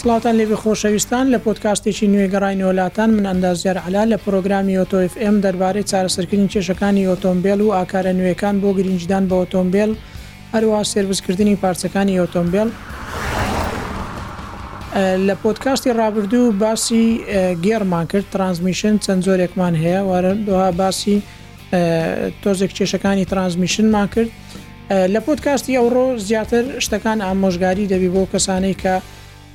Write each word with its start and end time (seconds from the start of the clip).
سڵاتان 0.00 0.34
لێوی 0.38 0.56
خۆشەویستان 0.62 1.26
لە 1.34 1.38
پۆتکاستێکی 1.46 2.06
نوێ 2.12 2.26
گەڕای 2.32 2.64
وڵاتان 2.68 3.10
من 3.16 3.24
ئەندازیار 3.30 3.78
علا 3.86 4.02
لە 4.12 4.16
پرۆگرامی 4.24 4.74
ئۆتۆFM 4.80 5.34
دەربارەی 5.44 5.84
چارەسەرکردنی 5.90 6.50
کێشەکانی 6.52 7.04
ئۆتۆمبیل 7.10 7.60
و 7.64 7.70
ئاکارە 7.76 8.12
نوێەکان 8.18 8.54
بۆ 8.62 8.68
گرنجدان 8.78 9.24
بە 9.30 9.34
ئۆتۆمبیل 9.40 9.90
هەروە 10.54 10.80
سرویسکردنی 10.92 11.54
پارچەکانی 11.64 12.14
ئۆتۆمبیل 12.22 12.68
لە 15.28 15.34
پۆتکاستی 15.42 15.90
ڕابردوو 16.00 16.52
باسی 16.62 17.04
گێڕمان 17.64 18.06
کرد 18.10 18.26
ترانسمیشن 18.34 18.94
چەند 19.04 19.20
زۆرێکمان 19.26 19.74
هەیە 19.82 20.00
وارەها 20.10 20.70
باسی 20.80 21.16
تۆزێک 22.42 22.70
کێشەکانی 22.78 23.24
ترانسمیشنمان 23.32 24.06
کرد 24.14 24.30
لە 25.14 25.20
پۆتکاستی 25.26 25.72
ئەوڕۆ 25.78 26.04
زیاتر 26.28 26.64
شتەکان 26.84 27.18
ئامۆژگاری 27.26 27.84
دەبی 27.92 28.10
بۆ 28.14 28.22
کەسانەی 28.32 28.76
کە 28.82 28.94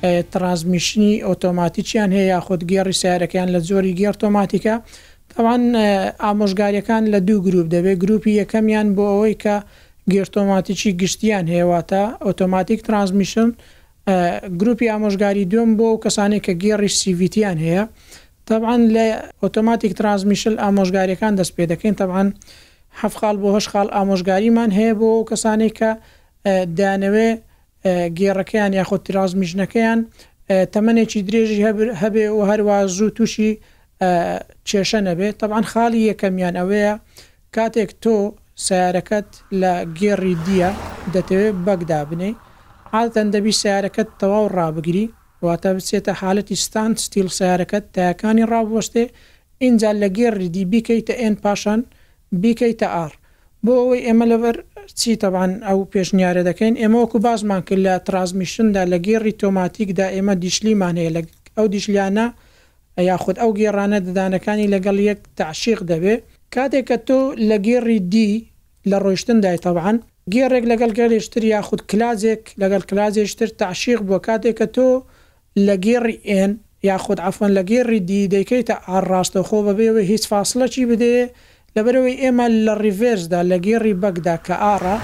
ترانزمیشنی 0.02 1.12
ئۆتۆماتیکیان 1.30 2.10
هەیە 2.16 2.26
یاخود 2.34 2.60
گێڕی 2.70 2.94
سیارەکەیان 3.00 3.48
لە 3.54 3.60
زۆری 3.68 3.92
گێر 4.00 4.14
تۆماتیکە 4.22 4.74
تاوان 5.32 5.62
ئامۆژگاریەکان 6.24 7.02
لە 7.12 7.18
دوو 7.28 7.40
گرروپ 7.46 7.66
دەبێت 7.74 7.98
گروپی 8.04 8.38
یەکەمیان 8.42 8.86
بۆ 8.96 9.04
ئەوەی 9.14 9.36
کە 9.42 9.56
گێرتۆماتیکی 10.12 10.90
گشتیان 11.00 11.46
هێواتە 11.56 12.02
ئۆتۆماتیک 12.26 12.80
ترانزمیشن 12.88 13.48
گروپی 14.60 14.86
ئامۆژگاری 14.92 15.44
دوم 15.52 15.70
بۆ 15.78 15.86
و 15.92 16.00
کەسانێک 16.04 16.42
کە 16.46 16.52
گێڕی 16.62 16.90
سیVیتیان 17.00 17.58
هەیە 17.66 17.84
تەبان 18.48 18.80
لە 18.94 19.06
ئۆتۆماتیک 19.42 19.92
ترانزمیشل 19.98 20.54
ئامۆژگاریەکان 20.64 21.32
دەست 21.40 21.52
پێ 21.56 21.64
دەکەین 21.72 21.94
تەبان 22.00 22.28
هەفخال 23.02 23.36
بۆ 23.42 23.48
هەش 23.56 23.66
خاڵ 23.72 23.88
ئامۆژگاریمان 23.96 24.70
هەیە 24.78 24.94
بۆ 25.00 25.08
کەسانێک 25.30 25.74
کە 25.78 25.90
دانەوێت 26.78 27.38
گێڕەکەیان 28.18 28.72
یاخۆ 28.80 28.96
ترازمیژنەکەیان 29.06 30.00
تەمەێکی 30.74 31.20
درێژی 31.28 31.60
هەبێ 32.02 32.26
و 32.36 32.40
هەروە 32.50 32.76
زوو 32.96 33.14
تووشی 33.16 33.50
کێشە 34.68 35.00
نەبێت 35.08 35.34
طبعاان 35.40 35.64
خاڵی 35.72 36.02
یەکەمیان 36.10 36.54
ئەوەیە 36.60 36.94
کاتێک 37.54 37.90
تۆ 38.02 38.14
سیارەکەت 38.66 39.28
لە 39.60 39.72
گێڕی 40.00 40.34
دیە 40.46 40.70
دەتەوێت 41.14 41.56
بەگدا 41.66 42.00
بنێ 42.10 42.30
عادەن 42.96 43.28
دەبی 43.34 43.58
سیارەکەت 43.60 44.08
تەواو 44.20 44.46
ڕابگری 44.56 45.06
واتە 45.44 45.70
بچێتە 45.76 46.12
حالەتی 46.20 46.56
ستان 46.64 46.90
ستیل 47.04 47.28
سیارەکەت 47.38 47.84
تایەکانی 47.94 48.48
ڕابوەستێ 48.52 49.04
اینجا 49.64 49.90
لە 50.00 50.08
گێڕی 50.16 50.48
دی 50.54 50.62
بیکەیتە 50.72 51.14
ئێن 51.22 51.34
پاشان 51.44 51.80
بیکەیتە 52.42 52.88
ئار 52.96 53.12
بۆ 53.64 53.72
ئەوەی 53.80 54.04
ئێمە 54.06 54.26
لەبەر 54.32 54.56
چی 54.94 55.16
تەبان 55.22 55.50
ئەو 55.68 55.78
پێشنیارە 55.92 56.42
دەکەین 56.48 56.74
ئێمە 56.82 56.98
وەکو 57.02 57.18
بازمان 57.26 57.62
کرد 57.68 57.78
لە 57.86 57.94
ترازمیشندا 58.06 58.82
لە 58.92 58.98
گێڕی 59.06 59.32
تۆماتیکدا 59.42 60.06
ئێمە 60.14 60.34
دیشلیمان 60.44 60.94
هەیە 61.00 61.12
لە 61.16 61.22
ئەو 61.56 61.66
دیشلیانە 61.74 62.26
یاخود 63.10 63.36
ئەو 63.42 63.50
گێڕانە 63.58 63.98
ددانەکانی 64.06 64.70
لەگەڵ 64.74 64.96
یەک 65.10 65.18
تعشیق 65.40 65.80
دەبێ 65.90 66.14
کاتێک 66.54 66.84
کە 66.90 66.96
تۆ 67.06 67.20
لە 67.48 67.56
گێڕی 67.66 67.98
دی 68.12 68.30
لە 68.90 68.96
ڕۆیشتندای 69.04 69.58
تەبان 69.64 69.96
گێڕێک 70.34 70.64
لەگەڵ 70.72 70.90
گەلێشتر 70.98 71.42
یاخود 71.54 71.80
کلازێک 71.90 72.42
لەگەل 72.60 72.82
کلازێشتر 72.90 73.48
تعشیق 73.62 74.00
بووە 74.06 74.20
کاتێک 74.26 74.54
کە 74.60 74.66
تۆ 74.74 74.88
لە 75.66 75.74
گێڕی 75.84 76.14
ئێن 76.30 76.52
یاخود 76.90 77.18
ئەفەن 77.24 77.50
لە 77.58 77.62
گێڕی 77.70 78.00
دی 78.08 78.20
دەیکەیتە 78.34 78.76
ئاڕاستەخۆ 78.88 79.58
بەبێەوە 79.66 80.02
هیچ 80.10 80.22
فاصلە 80.32 80.66
چی 80.74 80.82
بدێ 80.90 81.16
لەبەرەوەی 81.76 82.16
ئێمە 82.22 82.46
لە 82.66 82.74
ریڤێرزدا 82.84 83.40
لە 83.50 83.56
گێڕی 83.66 83.94
بەگدا 84.02 84.36
کە 84.46 84.54
ئارا 84.64 84.96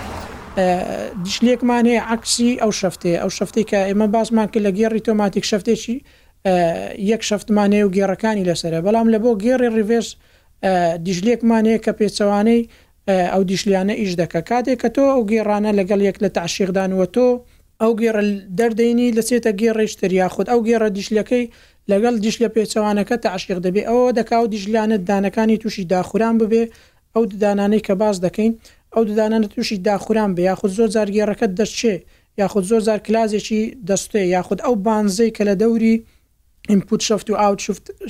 دیشلێکمان 1.24 1.84
هەیە 1.90 2.02
عکسی 2.14 2.50
ئەو 2.62 2.70
شفتەیە 2.80 3.18
ئەو 3.22 3.30
شفتەی 3.38 3.64
کە 3.70 3.78
ئێمە 3.88 4.06
باسمان 4.14 4.48
کرد 4.52 4.62
لە 4.66 4.70
گێڕی 4.78 5.00
تۆماتیک 5.06 5.44
شفتێکی 5.50 5.96
یەک 7.10 7.22
شفتمانەیە 7.30 7.84
و 7.86 7.92
گێڕەکانی 7.96 8.44
لەسرە 8.48 8.80
بەڵام 8.86 9.06
لە 9.14 9.18
بۆ 9.22 9.30
گێڕی 9.44 9.68
ریڤێرس 9.76 10.10
دیژلێکمانەیە 11.06 11.78
کە 11.84 11.92
پێچەوانەی 11.98 12.60
ئەو 13.32 13.42
دیشلیانە 13.50 13.94
ئیش 14.00 14.12
دەکە 14.20 14.40
کاتێک 14.48 14.78
کە 14.82 14.88
تۆ 14.94 15.02
ئەو 15.14 15.22
گێڕانە 15.30 15.70
لەگەڵ 15.78 16.00
یەک 16.08 16.16
لە 16.24 16.28
تعشیقدانوە 16.36 17.06
تۆ 17.16 17.26
ئەو 17.82 17.92
گێڕە 18.00 18.22
دەردەینی 18.58 19.08
لەسێتە 19.16 19.52
گێڕێشتر 19.60 20.10
یاخود 20.20 20.46
ئەو 20.52 20.60
گێڕە 20.68 20.88
دیشلەکەی 20.96 21.44
لەگەڵ 21.91 22.15
دیشلە 22.25 22.48
پێچەوانەکە 22.56 23.16
تا 23.22 23.28
عشق 23.37 23.48
دەبێ 23.66 23.82
ئەوە 23.91 24.09
دەکا 24.19 24.37
و 24.43 24.47
دیژلانت 24.54 25.00
دانەکانی 25.10 25.59
تووشی 25.62 25.84
داخوران 25.93 26.34
ببێ 26.41 26.62
ئەو 27.15 27.22
ددانانەی 27.31 27.82
کە 27.87 27.93
باز 28.03 28.16
دەکەین 28.26 28.53
ئەو 28.94 29.03
ددانانە 29.09 29.47
تووشی 29.54 29.78
داخوران 29.88 30.31
بێ 30.37 30.41
یاخود 30.50 30.70
زۆر 30.78 30.88
زارگێڕەکەت 30.97 31.50
دەستچێ 31.60 31.94
یاخود 32.41 32.65
زۆر 32.70 32.81
زار 32.88 32.98
کلازێکی 33.06 33.60
دەستێ 33.88 34.22
یاخود 34.37 34.59
ئەو 34.66 34.75
بانزەی 34.87 35.31
کە 35.37 35.43
لە 35.48 35.54
دەوری 35.62 35.94
ئینپوت 36.70 37.00
شفت 37.09 37.26
و 37.31 37.34
ئاوت 37.41 37.60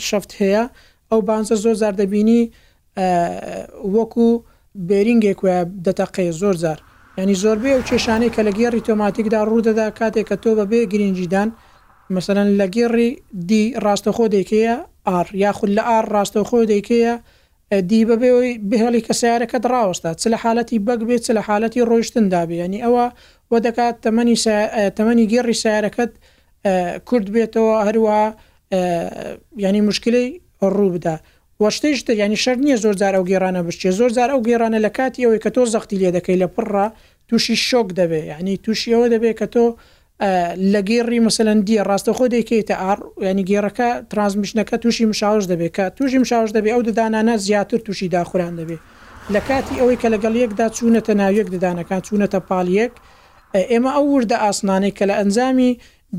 شفت 0.08 0.30
هەیە 0.40 0.64
ئەو 1.10 1.20
بانزە 1.28 1.56
زۆر 1.64 1.74
زار 1.82 1.94
دەبینی 2.00 2.40
وەکو 3.94 4.28
بێرینگێک 4.88 5.38
وە 5.44 5.56
دەتەقێ 5.86 6.26
زۆر 6.40 6.56
زار 6.64 6.78
ینی 7.20 7.36
زۆربەی 7.42 7.74
و 7.78 7.86
کێشانەی 7.88 8.30
کە 8.34 8.40
لە 8.46 8.52
گێڕی 8.58 8.82
تۆماتیکدا 8.88 9.40
ڕوودەدا 9.48 9.86
کاتێک 9.98 10.26
کە 10.30 10.36
تۆ 10.42 10.50
بە 10.58 10.64
بێ 10.70 10.80
گرنجیدان 10.92 11.48
مثلەن 12.10 12.48
لە 12.60 12.66
گێڕی 12.76 13.08
دی 13.48 13.62
ڕاستەخۆ 13.84 14.26
دەیکەیە 14.34 14.74
ئار 15.06 15.26
یاخود 15.42 15.70
لە 15.76 15.82
ئار 15.88 16.04
ڕاستەخۆ 16.14 16.60
دەیکەیە 16.72 17.14
دی 17.90 18.00
بەبێەوەی 18.08 18.52
بهێڵی 18.70 19.02
کە 19.06 19.12
سیارەکە 19.20 19.58
دراوەستا 19.64 20.10
چ 20.20 20.22
لە 20.32 20.38
حالەتی 20.42 20.78
بەگ 20.86 21.00
بێت 21.08 21.22
چ 21.26 21.28
لە 21.38 21.42
حالەتی 21.48 21.82
ڕۆیشتندا 21.90 22.42
بێنی 22.50 22.78
ئەوە 22.84 23.06
وە 23.50 23.58
دەکات 23.66 23.94
تەمەنی 24.04 24.36
تەمەنی 24.96 25.26
گێڕی 25.32 25.56
سیارەکەت 25.62 26.12
کورد 27.08 27.28
بێتەوە 27.34 27.72
هەروە 27.86 28.18
ینی 29.64 29.82
مشکلی 29.88 30.26
ڕوو 30.74 30.90
بدا 30.94 31.16
وەشتیشتر 31.62 32.14
ینی 32.22 32.38
شەر 32.44 32.56
نییە 32.64 32.76
زۆر 32.84 32.94
جار 33.00 33.14
ئەو 33.18 33.24
گێرانە 33.30 33.60
بچێ 33.66 33.90
زۆر 33.98 34.10
جار 34.16 34.30
ئەو 34.34 34.40
گێرانە 34.48 34.78
لە 34.86 34.90
کاتی 34.98 35.24
ئەوەی 35.24 35.40
کە 35.44 35.50
تۆ 35.54 35.62
زەختی 35.74 35.96
لێ 36.02 36.10
دەکەی 36.16 36.38
لە 36.42 36.48
پڕ 36.54 36.68
تووشی 37.28 37.56
شۆک 37.68 37.88
دەبێ 38.00 38.20
ینی 38.30 38.56
تووشیەوە 38.64 39.06
دەبێت 39.14 39.34
کە 39.40 39.46
تۆ 39.54 39.64
لە 40.72 40.80
گێڕی 40.88 41.18
مەسەەن 41.26 41.58
دیە 41.66 41.82
ڕاستە 41.88 42.12
خۆ 42.16 42.24
دەیکەیتە 42.34 42.74
ئار 42.82 42.98
ینی 43.28 43.44
گێڕەکە 43.50 43.88
ترانسمیشنەکە 44.10 44.76
تووشی 44.82 45.04
مشاوش 45.10 45.44
دەبێت 45.52 45.72
کە 45.76 45.84
توژی 45.96 46.18
مشاوش 46.22 46.50
دەبێت 46.56 46.72
ئەو 46.74 46.82
ددانانە 46.88 47.34
زیاتر 47.46 47.78
تووشی 47.86 48.08
داخوران 48.16 48.54
دەبێت 48.60 48.82
لە 49.34 49.40
کاتی 49.48 49.74
ئەوەی 49.80 49.98
کە 50.02 50.08
لەگەڵ 50.14 50.34
یەکدا 50.42 50.66
چوونەتە 50.76 51.12
ناویەک 51.20 51.48
ددانەکان 51.54 52.00
چوونەتە 52.06 52.40
پاڵیەک 52.48 52.92
ئێمە 53.70 53.90
ئەو 53.96 54.04
وردە 54.14 54.36
ئاسنانەی 54.44 54.92
کە 54.98 55.04
لە 55.10 55.14
ئەنجامی 55.20 55.70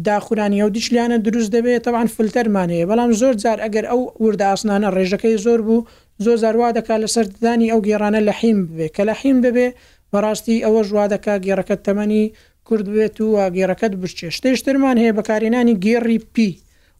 داخورانی 0.07 0.61
ئەو 0.61 0.69
دیشلیانە 0.75 1.17
دروست 1.25 1.51
دەبێت 1.55 1.81
تەوان 1.87 2.07
فلتەرمانەیە 2.15 2.85
بەڵام 2.89 3.11
زۆر 3.21 3.35
جار 3.43 3.57
ئەگەر 3.65 3.85
ئەو 3.91 4.01
وردە 4.25 4.45
ئاسنانە 4.51 4.89
ڕێژەکەی 4.95 5.35
زۆر 5.45 5.59
بوو 5.67 5.87
زۆر 6.25 6.37
زاروا 6.43 6.69
دەکات 6.77 6.99
لە 7.03 7.09
سەردانی 7.15 7.71
ئەو 7.71 7.79
گێرانە 7.87 8.21
لە 8.27 8.33
حیم 8.39 8.59
ببێ 8.67 8.87
کە 8.95 9.03
لە 9.09 9.13
حیم 9.21 9.37
دەبێ 9.45 9.67
بەڕاستی 10.11 10.57
ئەوە 10.65 10.81
ژوا 10.87 11.05
دەکات 11.13 11.39
گێڕەکەت 11.47 11.81
تەمەنی 11.87 12.23
کورد 12.67 12.87
بێت 12.93 13.17
و 13.21 13.25
واگێڕەکەت 13.37 13.93
بچێ 14.01 14.29
شتێشترمان 14.37 14.97
هەیە 15.01 15.13
بەکارێنانی 15.19 15.75
گێڕی 15.85 16.19
پی 16.33 16.51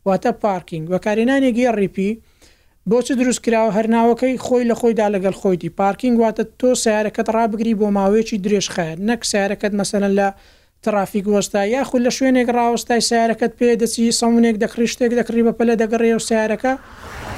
واتە 0.08 0.32
پارکینگ 0.44 0.86
بەکارێنانی 0.94 1.52
گێڕی 1.58 1.90
پی 1.96 2.10
بۆچ 2.90 3.08
دروست 3.20 3.42
کراوە 3.46 3.72
هەرناوەکەی 3.78 4.36
خۆی 4.46 4.64
لە 4.70 4.76
خۆیدا 4.80 5.08
لەگەڵ 5.16 5.36
خۆیتی 5.42 5.70
پارکینگ 5.80 6.16
واتە 6.24 6.44
تۆ 6.60 6.70
سیارەکەت 6.84 7.28
ڕابگری 7.36 7.74
بۆ 7.80 7.88
ماوەیەکی 7.98 8.38
درێژخایە 8.46 8.96
نەک 9.10 9.22
سیارەکەت 9.32 9.74
مەسەن 9.80 10.04
لە 10.20 10.28
ترافیک 10.86 11.26
وەستا 11.34 11.62
یاخود 11.76 12.02
لە 12.08 12.12
شوێنێک 12.18 12.48
ڕاوەستای 12.58 13.02
سیارەکەت 13.10 13.54
پێ 13.60 13.70
دەچی 13.82 14.12
سەمونێک 14.20 14.56
دەکری 14.64 14.88
شتێک 14.94 15.12
دەکری 15.20 15.44
بە 15.48 15.54
پەلە 15.58 15.76
دەگەڕێ 15.82 16.12
و 16.18 16.22
سیارەکە 16.28 16.74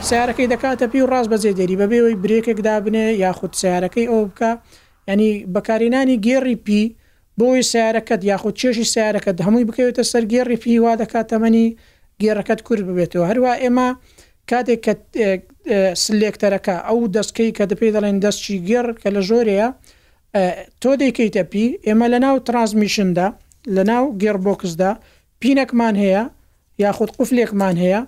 سیارەکەی 0.07 0.47
دەکاتە 0.53 0.85
پێی 0.91 1.01
و 1.03 1.09
ڕاست 1.13 1.29
بەجێ 1.33 1.51
دەری 1.59 1.75
بەبێەوەی 1.81 2.17
برێکێک 2.23 2.59
دابنێ 2.67 3.07
یاخود 3.23 3.53
سیارەکەی 3.61 4.09
ئەو 4.11 4.21
بکە 4.31 4.51
ینی 5.11 5.31
بەکارێنانی 5.55 6.17
گێڕی 6.27 6.55
پی 6.65 6.83
بۆی 7.39 7.61
سیارەکەت 7.71 8.21
یاخود 8.31 8.55
چێشی 8.61 8.85
سیارەکەت 8.93 9.35
هەمووی 9.45 9.67
بکەوێتە 9.69 10.03
سەرگێڕی 10.11 10.57
پیوا 10.63 10.91
دەکات 11.01 11.25
تەمەنی 11.31 11.67
گێڕەکەت 12.23 12.59
کورد 12.67 12.83
ببێتەوە 12.89 13.25
هەروە 13.31 13.51
ئێمە 13.63 13.87
کاتێک 14.49 14.79
کە 14.85 14.93
سلێکتەرەکە 16.03 16.75
ئەو 16.87 16.99
دەستکەی 17.15 17.49
کە 17.57 17.63
دەپێی 17.71 17.91
دەڵێن 17.95 18.17
دەستچی 18.25 18.55
گێڕ 18.69 18.85
کە 19.01 19.09
لە 19.15 19.21
ژۆرەیە 19.27 19.67
تۆ 20.81 20.91
دەیکەیتە 21.01 21.43
پی 21.51 21.65
ئێمە 21.87 22.07
لە 22.13 22.19
ناو 22.25 22.35
ترانسمیشندا 22.47 23.27
لە 23.75 23.83
ناو 23.91 24.03
گێربۆکسدا 24.21 24.91
پینەکمان 25.41 25.95
هەیە 26.03 26.23
یاخود 26.83 27.09
قفلێکمان 27.19 27.75
هەیە 27.83 28.01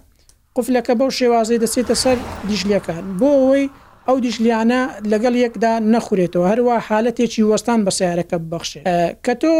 قفلەکە 0.56 0.94
بەو 1.00 1.10
شێوازەی 1.20 1.60
دەسێتە 1.64 1.96
سەر 2.04 2.18
دیژلەکان 2.50 3.04
بۆ 3.20 3.30
ئەوەی 3.42 3.66
ئەو 4.10 4.18
دیشلیانە 4.26 4.80
لەگەڵ 5.12 5.36
یەکدا 5.44 5.72
نەخورێتەوە 5.94 6.46
هەروە 6.52 6.76
حالەتێکی 6.88 7.42
وەستان 7.50 7.80
بە 7.86 7.92
سیارەکە 7.98 8.38
بەخشێ 8.52 8.80
کە 9.26 9.34
تۆ 9.42 9.54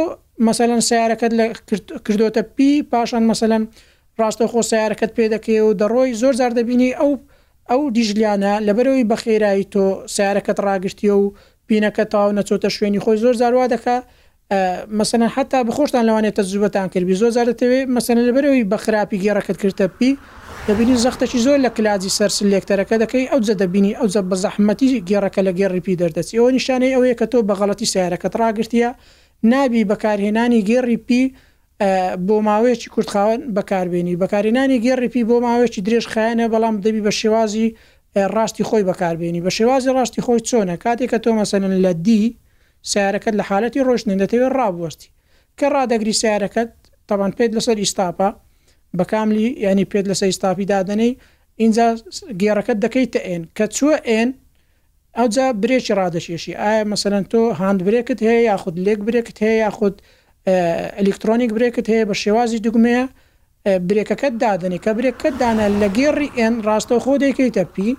مەسەەن 0.48 0.82
سیارەکەت 0.90 1.34
لە 1.40 1.46
کردوتە 2.08 2.42
پی 2.56 2.70
پاشان 2.92 3.24
مەسەەن 3.32 3.64
ڕاستە 4.20 4.46
خۆ 4.52 4.62
سیارەکەت 4.72 5.12
پێ 5.18 5.26
دەکەی 5.36 5.60
و 5.66 5.78
دەڕۆی 5.82 6.12
زۆر 6.22 6.34
زار 6.40 6.52
دەبینی 6.60 6.92
ئەو 7.00 7.12
ئەو 7.72 7.82
دیژلیانە 7.96 8.54
لەبەرەوەی 8.68 9.08
بەخێرایی 9.12 9.70
تۆ 9.74 9.86
سیارەکەت 10.16 10.58
ڕاگشتی 10.66 11.10
و 11.22 11.34
پینەکە 11.68 12.04
تاو 12.12 12.28
نەچۆتە 12.38 12.70
شوێنی 12.76 13.04
خۆی 13.06 13.18
زۆر 13.24 13.36
زاروا 13.42 13.66
دەکە 13.74 13.96
مەسەن 15.00 15.24
حتا 15.36 15.64
بخۆشتان 15.68 16.04
لەوانێت 16.08 16.34
تەجوبەتان 16.40 16.88
کردی 16.94 17.14
زۆر 17.22 17.32
زارەتەوەی 17.38 17.84
مەسەن 17.96 18.18
لەبەرەوەی 18.28 18.64
بە 18.72 18.78
خراپی 18.84 19.18
گێڕەکەت 19.24 19.58
کردتە 19.62 19.86
پی 19.98 20.10
دەبینی 20.68 20.96
زەختەکی 21.06 21.40
زۆر 21.46 21.58
لە 21.66 21.70
کلازی 21.78 22.12
سەرسل 22.18 22.48
لێکتەرەکە 22.54 22.96
دەکەی 23.04 23.26
ئەو 23.32 23.40
جە 23.48 23.54
دەبینی 23.62 23.94
ئەو 24.00 24.08
جە 24.14 24.22
بە 24.30 24.36
زەحمەتی 24.44 24.90
گێڕەکە 25.10 25.42
لە 25.48 25.52
گێڕی 25.60 25.82
پی 25.86 25.94
دەردەچی 26.02 26.36
ئەوە 26.40 26.50
نیشانەی 26.58 26.94
ئەوەیە 26.96 27.16
کە 27.20 27.26
تۆ 27.32 27.38
بەغڵەتی 27.50 27.86
سیارەکەت 27.94 28.34
ڕاگررتە 28.42 28.90
نابی 29.52 29.82
بەکارهێنانی 29.92 30.60
گێڕی 30.70 30.98
پی 31.08 31.22
بۆ 32.28 32.36
ماوەیەکی 32.48 32.90
کورتخاوەن 32.94 33.42
بەکاربیێنی 33.58 34.16
بەکارێنانی 34.22 34.78
گێڕی 34.86 35.10
پی 35.14 35.22
بۆ 35.30 35.36
ماوەیەکی 35.46 35.82
درێژ 35.86 36.06
خایەنە 36.14 36.46
بەڵام 36.54 36.76
دەبی 36.86 37.02
بە 37.08 37.12
شێوازی 37.20 37.68
ڕاستی 38.36 38.64
خۆی 38.70 38.84
بەکاربیێنی 38.90 39.42
بە 39.46 39.52
شێوازی 39.58 39.90
ڕاستی 39.98 40.22
خۆی 40.26 40.40
چۆنە 40.50 40.76
کاتێک 40.84 41.10
کە 41.12 41.18
تۆ 41.24 41.30
مەسەن 41.40 41.64
لە 41.86 41.92
دی 42.06 42.24
سیارەکەت 42.92 43.34
لە 43.40 43.44
حالەتی 43.50 43.82
ڕۆشتن 43.88 44.18
دەتەوێت 44.24 44.52
ڕابوەستی 44.60 45.10
کە 45.58 45.68
ڕدەگری 45.76 46.14
سیارەکەت 46.22 46.70
تاوان 47.08 47.32
پێت 47.38 47.52
لەسەر 47.58 47.78
ئیستاپا 47.84 48.30
بە 48.98 49.04
کاملی 49.12 49.48
ینی 49.66 49.86
پێت 49.92 50.06
لەسەر 50.12 50.28
ئیستاپی 50.32 50.66
دادنەی 50.74 51.12
اینجا 51.64 51.88
گێڕەکەت 52.42 52.78
دەکەیتە 52.86 53.20
ئێن 53.30 53.44
کە 53.58 53.66
چووە 53.76 53.96
ئێن 54.10 54.30
ئەوجا 55.18 55.48
برێکی 55.64 55.94
ڕادەشێشی 56.00 56.54
ئایا 56.62 56.82
مەمثلەن 56.90 57.24
تۆ 57.32 57.42
هاند 57.60 57.80
برێکت 57.88 58.20
هەیە 58.28 58.40
یاخود 58.52 58.76
لێک 58.86 59.00
برێکت 59.08 59.38
هەیە 59.44 59.58
یاخود 59.66 59.96
ئەلکترۆنیک 61.00 61.52
برێکت 61.58 61.86
هەیە 61.94 62.04
بە 62.10 62.16
شێوازی 62.24 62.60
دوگمەیە 62.66 63.06
برێکەکەت 63.90 64.34
دادنی 64.44 64.80
کە 64.84 64.92
برێکەکەت 64.98 65.36
دانا 65.42 65.68
لە 65.82 65.88
گێڕی 65.98 66.30
ئێن 66.40 66.56
ڕاستەوە 66.68 67.00
خۆ 67.06 67.14
دەکەیتە 67.26 67.64
پی 67.74 67.90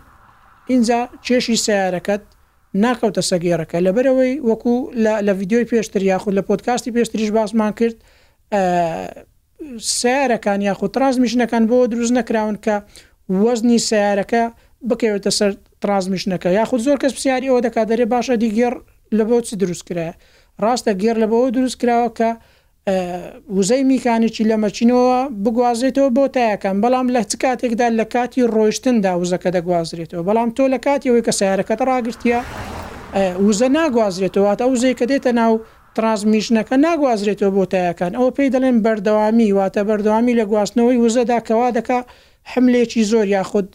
اینجا 0.72 1.00
چێشی 1.26 1.56
سیارەکەت 1.64 2.22
ناکەوتە 2.84 3.22
سەگێرەکە 3.30 3.78
لەبەرەوەی 3.86 4.34
وەکو 4.48 4.74
لە 5.04 5.14
ڤیددیۆی 5.38 5.66
پێشتر 5.70 6.02
یاخود 6.10 6.34
لە 6.38 6.42
پۆتکاستی 6.48 6.90
پێشتریش 6.96 7.30
باسمان 7.36 7.72
کرد 7.78 7.96
سیارەکان 9.98 10.60
یاخود 10.68 10.90
ترانزمیشنەکان 10.96 11.62
بۆ 11.70 11.76
دروست 11.92 12.12
نەکراون 12.18 12.56
کە 12.64 12.74
وەزنی 13.44 13.78
سیارەکە 13.88 14.42
بکەوێتە 14.88 15.30
سەر 15.38 15.50
ترانزمیشنەکە 15.82 16.48
یاخود 16.58 16.80
زۆر 16.86 16.96
کەس 17.02 17.12
پرسیاری 17.16 17.48
ئەوە 17.50 17.60
دەکات 17.66 17.86
دەرێ 17.92 18.06
باشە 18.14 18.34
دیگەر 18.44 18.74
لە 19.18 19.22
بۆ 19.28 19.36
چی 19.46 19.54
دروستکرایە 19.62 20.14
ڕاستە 20.64 20.92
گێر 21.02 21.16
لە 21.22 21.26
بەوە 21.30 21.48
دروست 21.56 21.76
کراوە 21.82 22.08
کە 22.18 22.30
وزەی 23.56 23.82
میکانێکی 23.92 24.44
لەمەچینەوە 24.50 25.16
بگوازێتەوە 25.44 26.10
بۆ 26.16 26.24
تایەکەم 26.36 26.76
بەڵام 26.84 27.06
لە 27.14 27.22
چ 27.30 27.32
کاتێکدا 27.42 27.88
لە 28.00 28.04
کاتی 28.14 28.42
ڕۆیشتندا 28.54 29.12
وزەکە 29.22 29.50
دەگوازرێتەوە 29.56 30.22
بەڵام 30.28 30.50
تۆ 30.56 30.64
لە 30.74 30.78
کاتیەوەی 30.86 31.22
کە 31.26 31.32
سیارەکەت 31.40 31.80
ڕاگرتیە 31.90 32.40
وزە 33.48 33.68
ناگوازرێتەوە 33.78 34.50
تا 34.60 34.64
وزەی 34.72 34.94
کە 34.98 35.04
دێتە 35.10 35.30
ناو 35.40 35.52
ترانسمیشنەکە 35.96 36.74
ناگوازرێتەوە 36.86 37.50
بۆ 37.56 37.64
تایەکان 37.72 38.12
ئەوە 38.18 38.30
پێی 38.36 38.48
دەڵێن 38.54 38.76
بەردەوامی 38.84 39.50
واتە 39.58 39.80
بەردەوامی 39.88 40.34
لە 40.40 40.44
گواستنەوەی 40.50 40.98
وزەدا 41.04 41.38
کەوا 41.48 41.68
دەکا 41.78 42.00
حملێکی 42.52 43.02
زۆر 43.10 43.26
یاخود 43.36 43.66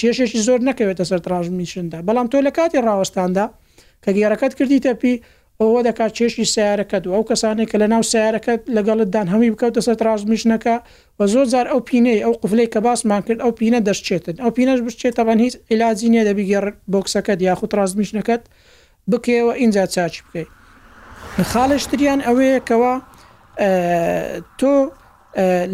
کێشێکی 0.00 0.40
زۆر 0.46 0.58
نەکەوێتە 0.68 1.04
سەر 1.10 1.20
ترانسمیشندا 1.26 1.98
بەڵام 2.06 2.26
تۆ 2.32 2.36
لە 2.46 2.50
کاتی 2.58 2.80
ڕاوەستاندا 2.86 3.44
کە 4.04 4.10
گێرەکەت 4.16 4.52
کردیتەپی 4.58 5.14
ئەوە 5.60 5.80
دەکات 5.88 6.12
چێشی 6.18 6.46
سیارەکەت 6.54 7.02
و 7.06 7.10
ئەو 7.16 7.24
کەسانێک 7.30 7.68
کە 7.70 7.76
لە 7.82 7.86
ناو 7.94 8.02
سیارەکەت 8.12 8.60
لەگەڵتدان 8.76 9.26
هەمی 9.32 9.50
بکەوتە 9.54 9.80
سەر 9.86 9.96
ڕازمیشنەکە 10.08 10.76
و 11.18 11.20
زۆر 11.32 11.46
زار 11.54 11.66
ئەو 11.72 11.80
پینەی 11.88 12.22
ئەو 12.24 12.34
قفلەی 12.42 12.68
کە 12.74 12.80
باسمان 12.86 13.22
کرد 13.26 13.40
ئەو 13.44 13.52
پینە 13.58 13.80
دەشتێتن 13.88 14.36
ئەو 14.42 14.50
پینەش 14.56 14.80
بشتێتەوان 14.86 15.38
هیچ 15.44 15.54
ئیلاجی 15.70 16.08
نیە 16.12 16.22
دەبیگەڕ 16.28 16.64
بۆکسەکەت 16.92 17.38
یاخود 17.48 17.70
ڕازمیشنەکەت 17.78 18.42
بکەوە 19.10 19.52
ئینجا 19.60 19.84
چاچی 19.94 20.20
بکەیت 20.24 20.48
خاڵشتریان 21.52 22.20
ئەوەیەکەوە 22.26 22.94
تۆ 24.60 24.74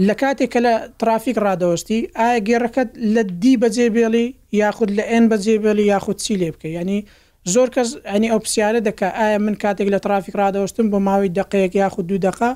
لە 0.09 0.15
کاتێک 0.21 0.49
کە 0.53 0.61
لە 0.67 0.75
ترافیک 1.01 1.37
ڕادەوەستی 1.45 2.01
ئایا 2.19 2.39
گێڕەکەت 2.49 2.91
لە 3.15 3.23
دی 3.43 3.55
بەجێبێڵی 3.63 4.27
یاخود 4.63 4.91
لە 4.99 5.05
ئەن 5.11 5.25
بەجێبێڵی 5.31 5.85
یاخود 5.93 6.17
چی 6.25 6.35
لێ 6.41 6.49
بکە 6.55 6.69
ینی 6.79 7.01
زۆر 7.55 7.69
کەس 7.75 7.89
ئەنی 8.13 8.29
ئەو 8.33 8.41
پرسیارە 8.45 8.81
دەکە 8.89 9.09
ئایا 9.21 9.39
من 9.47 9.55
کاتێک 9.63 9.89
لە 9.95 9.99
ترافیک 10.05 10.35
ڕدەوەستم 10.41 10.87
بۆ 10.93 10.99
ماوەی 11.09 11.31
دقەیەک 11.39 11.73
یاخود 11.83 12.07
دوو 12.11 12.19
دقا 12.27 12.51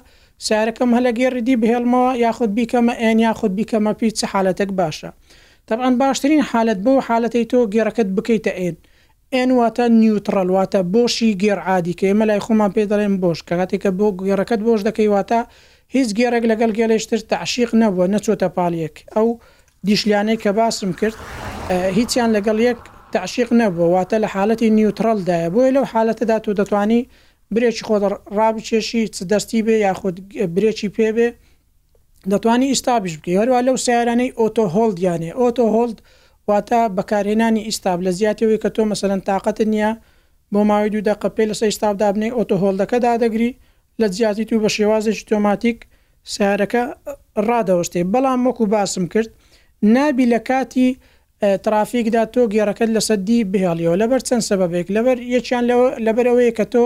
سیارەکەم 0.46 0.90
هەلە 0.96 1.10
گێڕی 1.18 1.42
دی 1.46 1.56
بهێڵمەوە 1.62 2.08
یاخود 2.26 2.50
بیکەمە 2.58 2.94
ئەن 3.02 3.18
یاخود 3.26 3.52
بیکەمە 3.58 3.92
پی 3.98 4.10
چه 4.18 4.26
حالەتێک 4.32 4.70
باشە 4.80 5.10
طبعاان 5.68 5.94
باشترین 6.02 6.42
حالت 6.50 6.78
بۆ 6.84 6.92
حالەتی 7.08 7.44
تۆ 7.50 7.58
گێڕەکەت 7.74 8.08
بکەیتە 8.16 8.52
ئێن 8.60 8.76
ئێن 9.34 9.50
واتە 9.58 9.84
نیوتڕل 10.00 10.48
واتە 10.56 10.80
بۆشی 10.94 11.30
گێر 11.42 11.58
عادی 11.68 11.94
کە 11.98 12.04
ئێمە 12.10 12.24
لای 12.30 12.40
خۆمان 12.46 12.70
پێ 12.74 12.82
دەڵێن 12.92 13.14
بۆش 13.22 13.38
کەاتێککە 13.48 13.90
بۆ 13.98 14.06
گێڕەکەت 14.28 14.60
بۆش 14.66 14.80
دەکەی 14.88 15.08
واتە 15.14 15.40
هیچ 15.96 16.08
گێرەك 16.18 16.44
لەگەل 16.52 16.72
گەلێشتر 16.78 17.20
تعشیق 17.32 17.70
نەبووە 17.82 18.04
نەچۆتە 18.14 18.48
پاڵیەک 18.56 18.96
ئەو 19.14 19.28
دیشلیانەی 19.86 20.38
کە 20.42 20.50
باسم 20.58 20.90
کرد 21.00 21.16
هیچیان 21.96 22.30
لەگەڵ 22.36 22.58
یەک 22.68 22.78
تعشیق 23.16 23.48
نەبووە 23.60 23.88
واتە 23.94 24.16
لە 24.24 24.28
حالەتی 24.34 24.68
نیوترلدایە 24.78 25.48
بۆی 25.54 25.70
لەو 25.76 25.84
حالەتەدا 25.92 26.36
تو 26.44 26.50
دەتوانی 26.60 27.00
برێکی 27.54 27.84
خۆ 27.88 27.94
ڕابچێشی 28.38 29.02
دەستی 29.32 29.60
بێ 29.66 29.74
یاخود 29.86 30.16
برێکی 30.54 30.88
پێبێ 30.96 31.28
دەتوانی 32.32 32.68
ئیستابش 32.72 33.14
بکە 33.18 33.30
هەروە 33.40 33.58
لەو 33.66 33.76
سیارانەی 33.86 34.32
ئۆتۆ 34.40 34.64
هۆلدیانێ 34.74 35.30
ئۆتۆ 35.40 35.64
هۆلد 35.74 35.98
واتە 36.48 36.80
بەکارهێنانی 36.96 37.62
ئیستاب 37.68 37.98
لە 38.06 38.10
زیاتەوەی 38.18 38.58
کە 38.62 38.68
تۆ 38.76 38.82
مەسەرەن 38.90 39.20
تااقەت 39.28 39.58
نییە 39.72 39.90
بۆ 40.52 40.60
ماوەی 40.68 40.90
دوو 40.92 41.02
دقە 41.08 41.28
پێ 41.36 41.44
لەسەر 41.50 41.66
ئیستابدابنێ 41.72 42.28
ئۆتۆ 42.38 42.54
هۆلدەکە 42.62 42.98
دادەگری 43.06 43.50
لە 44.00 44.06
زیاتی 44.16 44.44
تو 44.48 44.54
بە 44.62 44.68
شێوازێکی 44.76 45.24
تۆماتیک 45.30 45.78
سیارەکە 46.32 46.82
ڕادەوەستێ 47.48 48.00
بەڵام 48.12 48.40
وەکو 48.46 48.64
باسم 48.74 49.04
کرد 49.12 49.30
نابی 49.94 50.26
لە 50.32 50.38
کاتی 50.50 50.88
ترافیکدا 51.62 52.22
تۆ 52.32 52.40
گێڕەکەت 52.52 52.90
لە 52.96 53.00
سەدی 53.08 53.38
بهێڵیەوە 53.52 53.96
لەبەر 54.02 54.20
چەند 54.28 54.42
سەبەبێک 54.50 54.86
لەبەر 54.96 55.18
یەکیان 55.36 55.64
لەبەر 56.06 56.26
ئەوەیە 56.30 56.52
کە 56.58 56.66
تۆ 56.72 56.84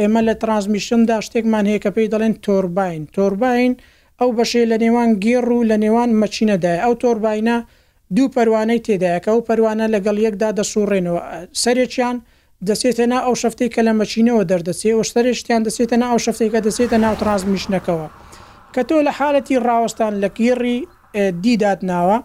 ئێمە 0.00 0.20
لە 0.28 0.34
ترانسمیشندا 0.42 1.16
شتێکمان 1.26 1.64
هەیە 1.70 1.80
کە 1.84 1.90
پێی 1.96 2.08
دەڵێن 2.12 2.34
تۆربین 2.46 3.02
تۆربین 3.16 3.72
ئەو 4.20 4.30
بەشێ 4.38 4.62
لە 4.70 4.76
نێوان 4.84 5.10
گێڕ 5.24 5.46
و 5.56 5.60
لە 5.70 5.76
نێوان 5.84 6.10
مەچینەدای 6.20 6.78
ئەو 6.84 6.92
تۆربینە 7.02 7.56
دوو 8.16 8.26
پەروانەی 8.34 8.80
تێدایکە 8.86 9.28
ئەو 9.34 9.40
پەروانە 9.48 9.86
لەگەڵ 9.94 10.16
یەکدا 10.26 10.48
دەسوڕێنەوە 10.58 11.20
سەرێکیان 11.62 12.16
دەسێتەنا 12.68 13.18
ئەو 13.26 13.34
شفتەی 13.42 13.68
کە 13.74 13.80
لە 13.86 13.92
مەچینەوە 14.00 14.42
دەردەچێت 14.50 14.94
و 14.98 15.02
شتەرشتیان 15.08 15.62
دەسێتەنا 15.68 16.06
ئەو 16.10 16.18
شفتێکە 16.26 16.60
دەسێتە 16.66 16.96
ناو 17.04 17.14
ترانسمیشنەکەەوە 17.22 18.08
کە 18.74 18.82
تۆ 18.88 18.96
لە 19.06 19.12
حالەتی 19.18 19.56
ڕاوستان 19.66 20.12
لە 20.22 20.28
گێڕی 20.38 20.76
دیدات 21.44 21.80
ناوە 21.90 22.18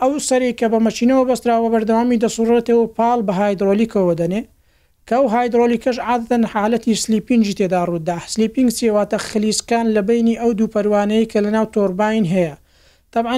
ئەو 0.00 0.12
سەری 0.28 0.50
کە 0.58 0.66
بە 0.72 0.78
مەچینەوە 0.86 1.24
بەستراوە 1.28 1.68
بەردەوامی 1.74 2.20
دەسوڕێتەوە 2.24 2.84
پاڵ 2.96 3.18
بە 3.26 3.32
هایدرۆلیکەوە 3.40 4.14
دەنێ 4.20 4.42
کە 5.08 5.16
و 5.22 5.26
هایدرۆلیکەش 5.34 5.96
عادەن 6.08 6.42
حالەتی 6.52 7.00
سلیپینجی 7.02 7.56
تێدا 7.58 7.80
ڕوودا 7.88 8.18
سلیپینگ 8.32 8.68
سێواتە 8.80 9.16
خلیسکان 9.28 9.86
لە 9.96 10.00
بینی 10.08 10.38
ئەو 10.40 10.50
دوو 10.58 10.72
پەروانەیە 10.74 11.26
کە 11.32 11.38
لەناو 11.44 11.66
تۆربین 11.74 12.24
هەیە 12.34 12.54
طبعاً 13.14 13.36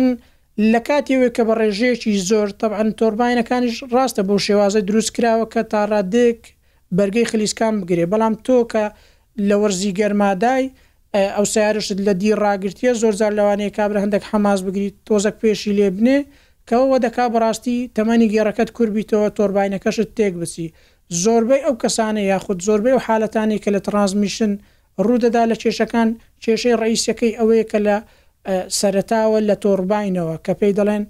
لە 0.73 0.81
کاتێوێ 0.89 1.29
کە 1.37 1.43
بە 1.49 1.55
ڕێژەیەکی 1.61 2.13
زۆر 2.29 2.49
طبعاً 2.63 2.83
تۆربینەکانیش 2.99 3.77
ڕاستە 3.95 4.23
بۆ 4.29 4.37
شێوازە 4.47 4.81
دروست 4.89 5.11
کراوە 5.17 5.47
کە 5.53 5.61
تا 5.71 5.81
ڕادێک 5.93 6.41
بەرگەی 6.97 7.29
خلیسکان 7.31 7.75
بگرێ 7.81 8.05
بەڵام 8.13 8.35
تۆ 8.47 8.57
کە 8.73 8.85
لە 9.49 9.55
وەرزی 9.61 9.93
گەرمادای 9.99 10.65
ئەو 11.17 11.45
سیارشت 11.55 11.93
لە 12.07 12.13
دی 12.21 12.31
ڕاگررتە 12.45 12.91
زۆرجار 13.03 13.33
لەوانەیە 13.39 13.77
کابرا 13.79 14.01
هەندێک 14.05 14.25
حماز 14.31 14.59
بگریت 14.67 14.95
تۆزەک 15.09 15.35
پێشی 15.43 15.73
لێ 15.79 15.89
بنێ 15.97 16.19
کەەوە 16.69 16.97
دەکا 17.07 17.27
بەڕاستی 17.35 17.79
تەمەنی 17.97 18.31
گێڕەکەت 18.33 18.71
کوربیتەوە 18.77 19.29
تۆربینەکەشت 19.39 20.09
تێک 20.17 20.35
بچی 20.41 20.67
زۆربەی 21.23 21.63
ئەو 21.67 21.75
کەسانە 21.83 22.23
یاخود 22.33 22.59
زۆربەی 22.67 22.95
و 22.97 23.05
حالەتانی 23.07 23.59
کە 23.63 23.69
لە 23.75 23.81
ترانسمیشن 23.87 24.53
ڕوودەدا 25.05 25.43
لە 25.51 25.57
کێشەکان 25.63 26.09
کێشەی 26.45 26.79
ڕئیسەکەی 26.83 27.37
ئەوەیە 27.39 27.65
کە 27.73 27.79
لە 27.87 27.97
سەرتاوە 28.79 29.39
لە 29.49 29.55
تۆربینەوە 29.65 30.35
کە 30.45 30.53
پێی 30.61 30.73
دەڵێن 30.79 31.05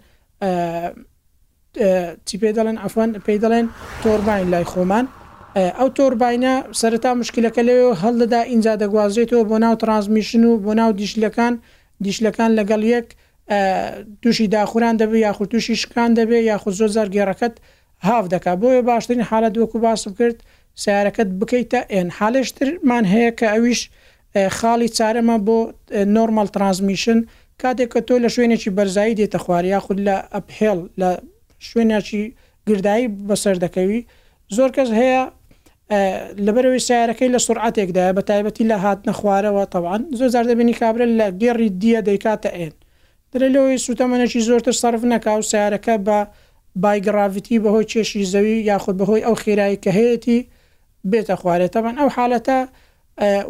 چی 2.26 2.36
پێ 2.40 2.50
دەڵێن 2.58 2.78
ئەفەن 2.84 3.10
پێی 3.24 3.38
دەڵێن 3.44 3.66
تۆربین 4.02 4.46
لای 4.52 4.66
خۆمان 4.72 5.06
ئەو 5.56 5.88
تۆربینە 5.98 6.54
سەرتا 6.80 7.10
مشکلەکە 7.22 7.62
لەوێ 7.68 7.86
هەڵدەدا 8.02 8.40
ئینجا 8.50 8.74
دەگوازێتەوە 8.82 9.42
بۆ 9.50 9.56
ناو 9.64 9.74
ترانسمیشن 9.82 10.42
و 10.50 10.52
بۆ 10.64 10.72
ناو 10.80 10.90
دیشلەکان 11.00 11.54
دیشلەکان 12.04 12.50
لەگەڵ 12.58 12.82
یەک 12.94 13.06
تووشی 14.22 14.46
داخوران 14.54 14.94
دەبێ 15.02 15.18
یاخود 15.26 15.48
تووشی 15.52 15.76
شکان 15.82 16.10
دەبێ 16.20 16.38
یاخود 16.50 16.74
زۆ 16.80 16.86
زار 16.96 17.08
گێڕەکەت 17.14 17.54
هاو 18.08 18.24
دەکا 18.32 18.52
بۆیە 18.60 18.82
باشترین 18.90 19.22
حالت 19.30 19.54
وەکو 19.58 19.78
باسم 19.84 20.12
کرد 20.18 20.38
سیارەکەت 20.82 21.28
بکەیتە 21.40 21.80
ئێن 21.92 22.08
حالشترمان 22.18 23.04
هەیە 23.12 23.30
کە 23.38 23.46
ئەویش 23.54 23.80
خاڵی 24.56 24.88
چارەمە 24.96 25.36
بۆ 25.46 25.58
نۆرمال 26.16 26.48
ترانسمیشن 26.54 27.18
کاتێک 27.62 27.88
کە 27.94 28.00
تۆ 28.08 28.14
لە 28.24 28.28
شوێنێکی 28.34 28.70
بەرزایی 28.78 29.14
دێتە 29.18 29.38
خوار 29.44 29.64
یاخود 29.74 29.98
لە 30.06 30.16
ئەپهێڵ 30.34 30.78
لە 31.00 31.10
شوێنێکی 31.68 32.22
گردایی 32.68 33.06
بەسەر 33.28 33.56
دەکەوی 33.64 34.00
زۆر 34.56 34.70
کەس 34.76 34.90
هەیە 35.00 35.22
لەبەرەوەی 36.46 36.82
سیارەکەی 36.88 37.30
لە 37.34 37.40
سرعاتێکدایە 37.46 38.12
بە 38.16 38.22
تایبەتی 38.30 38.64
لە 38.70 38.76
هات 38.84 39.00
نەخوارەوە 39.08 39.64
تەوان 39.74 40.02
زۆر 40.18 40.28
زار 40.34 40.44
دەبینی 40.50 40.74
کابرا 40.80 41.06
لە 41.20 41.26
گێڕی 41.40 41.68
دیە 41.82 42.00
دەیکاتە 42.08 42.50
ئێن 42.58 42.74
درە 43.32 43.48
لەوەی 43.54 43.78
سوتەمەەکی 43.86 44.40
زۆرتر 44.48 44.74
سرف 44.82 45.02
نەکا 45.12 45.32
و 45.38 45.42
سیارەکە 45.50 45.94
بە 46.06 46.18
بایگرراڤتی 46.82 47.56
بەهۆی 47.64 47.88
چێشی 47.90 48.22
زەوی 48.32 48.54
یاخود 48.70 48.94
بەهۆی 49.00 49.24
ئەو 49.26 49.34
خێرایی 49.42 49.78
کە 49.84 49.90
هەیەی 49.98 50.40
بێتە 51.10 51.34
خوارێت 51.40 51.72
تەمان 51.74 51.96
ئەو 52.00 52.08
حالەتە 52.16 52.58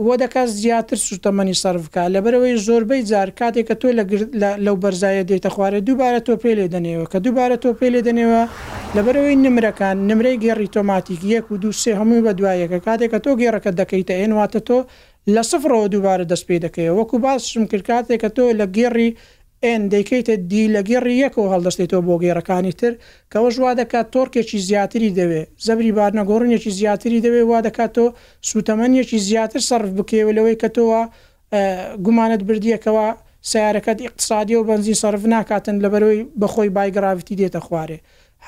وە 0.07 0.15
دەکات 0.23 0.49
زیاتر 0.63 0.97
سوتەمەنی 1.09 1.57
سەرفکە 1.63 2.03
لەبەرەوەی 2.15 2.57
زۆربەی 2.67 3.03
جار 3.11 3.29
کاتێک 3.41 3.65
کە 3.69 3.75
تۆ 3.81 3.87
لەو 4.67 4.77
بەرزایە 4.83 5.23
دێتە 5.31 5.51
خوارە 5.55 5.79
دووبارە 5.87 6.21
تۆ 6.27 6.35
پێ 6.43 6.53
لێ 6.59 6.67
دەنێەوە 6.75 7.07
کە 7.13 7.19
دووبارە 7.25 7.57
تۆ 7.63 7.69
پێ 7.79 7.87
لێ 7.95 8.01
دەنێەوە 8.09 8.43
لەبەرەوەی 8.97 9.37
نمرەکان 9.45 9.97
نمرەی 10.09 10.37
گێڕی 10.45 10.69
تۆماتیک 10.77 11.21
یەک 11.35 11.47
و 11.53 11.61
دو 11.63 11.71
سێ 11.83 11.93
هەمووی 12.01 12.23
بە 12.27 12.33
دوایەکە 12.39 12.79
کاتێک 12.87 13.11
کە 13.13 13.19
تۆ 13.25 13.31
گێڕەکە 13.41 13.71
دەکەیتە 13.81 14.15
ئێنواتە 14.21 14.61
تۆ 14.69 14.79
لە 15.35 15.43
سفرەوە 15.51 15.87
دووبارە 15.93 16.25
دەست 16.33 16.45
پێ 16.49 16.57
دەکەیەوە 16.67 16.97
وەکو 16.99 17.17
باسم 17.25 17.63
کرد 17.71 17.85
کاتێک 17.91 18.19
کە 18.23 18.29
تۆ 18.37 18.45
لە 18.61 18.67
گێڕی 18.77 19.11
ئێن 19.65 19.83
دەیکەیتە 19.95 20.35
دی 20.51 20.65
لە 20.75 20.81
گێڕی 20.89 21.17
یەکەوە 21.25 21.49
هەڵدەستێتەوە 21.55 22.03
بۆ 22.07 22.15
گێڕەکانی 22.23 22.75
تر 22.81 22.93
کەەوە 23.33 23.49
ژوا 23.57 23.73
دەکات 23.81 24.07
تۆرکێکی 24.15 24.59
زیاتری 24.69 25.11
دەوێ 25.19 25.43
زەبری 25.67 25.93
بارنەگۆڕنیەکی 25.99 26.71
زیاتری 26.79 27.21
دەوێ 27.27 27.43
وا 27.51 27.59
دەکات 27.69 27.91
تۆ 27.97 28.07
سوتەمەنیەکی 28.51 29.19
زیاتر 29.29 29.61
سرف 29.69 29.89
بکێولەوەی 29.99 30.57
کە 30.63 30.69
تۆوە 30.77 31.03
گومانت 32.05 32.41
بردیەکەوە 32.49 33.07
سیارەکەت 33.51 33.99
اقتصادی 34.07 34.55
و 34.59 34.65
بنزی 34.71 34.95
سرف 35.03 35.23
ناکاتن 35.35 35.77
لەبەرەوەی 35.85 36.21
بەخۆی 36.41 36.71
بایگرراویتی 36.77 37.35
دێتە 37.41 37.61
خوارێ 37.67 37.99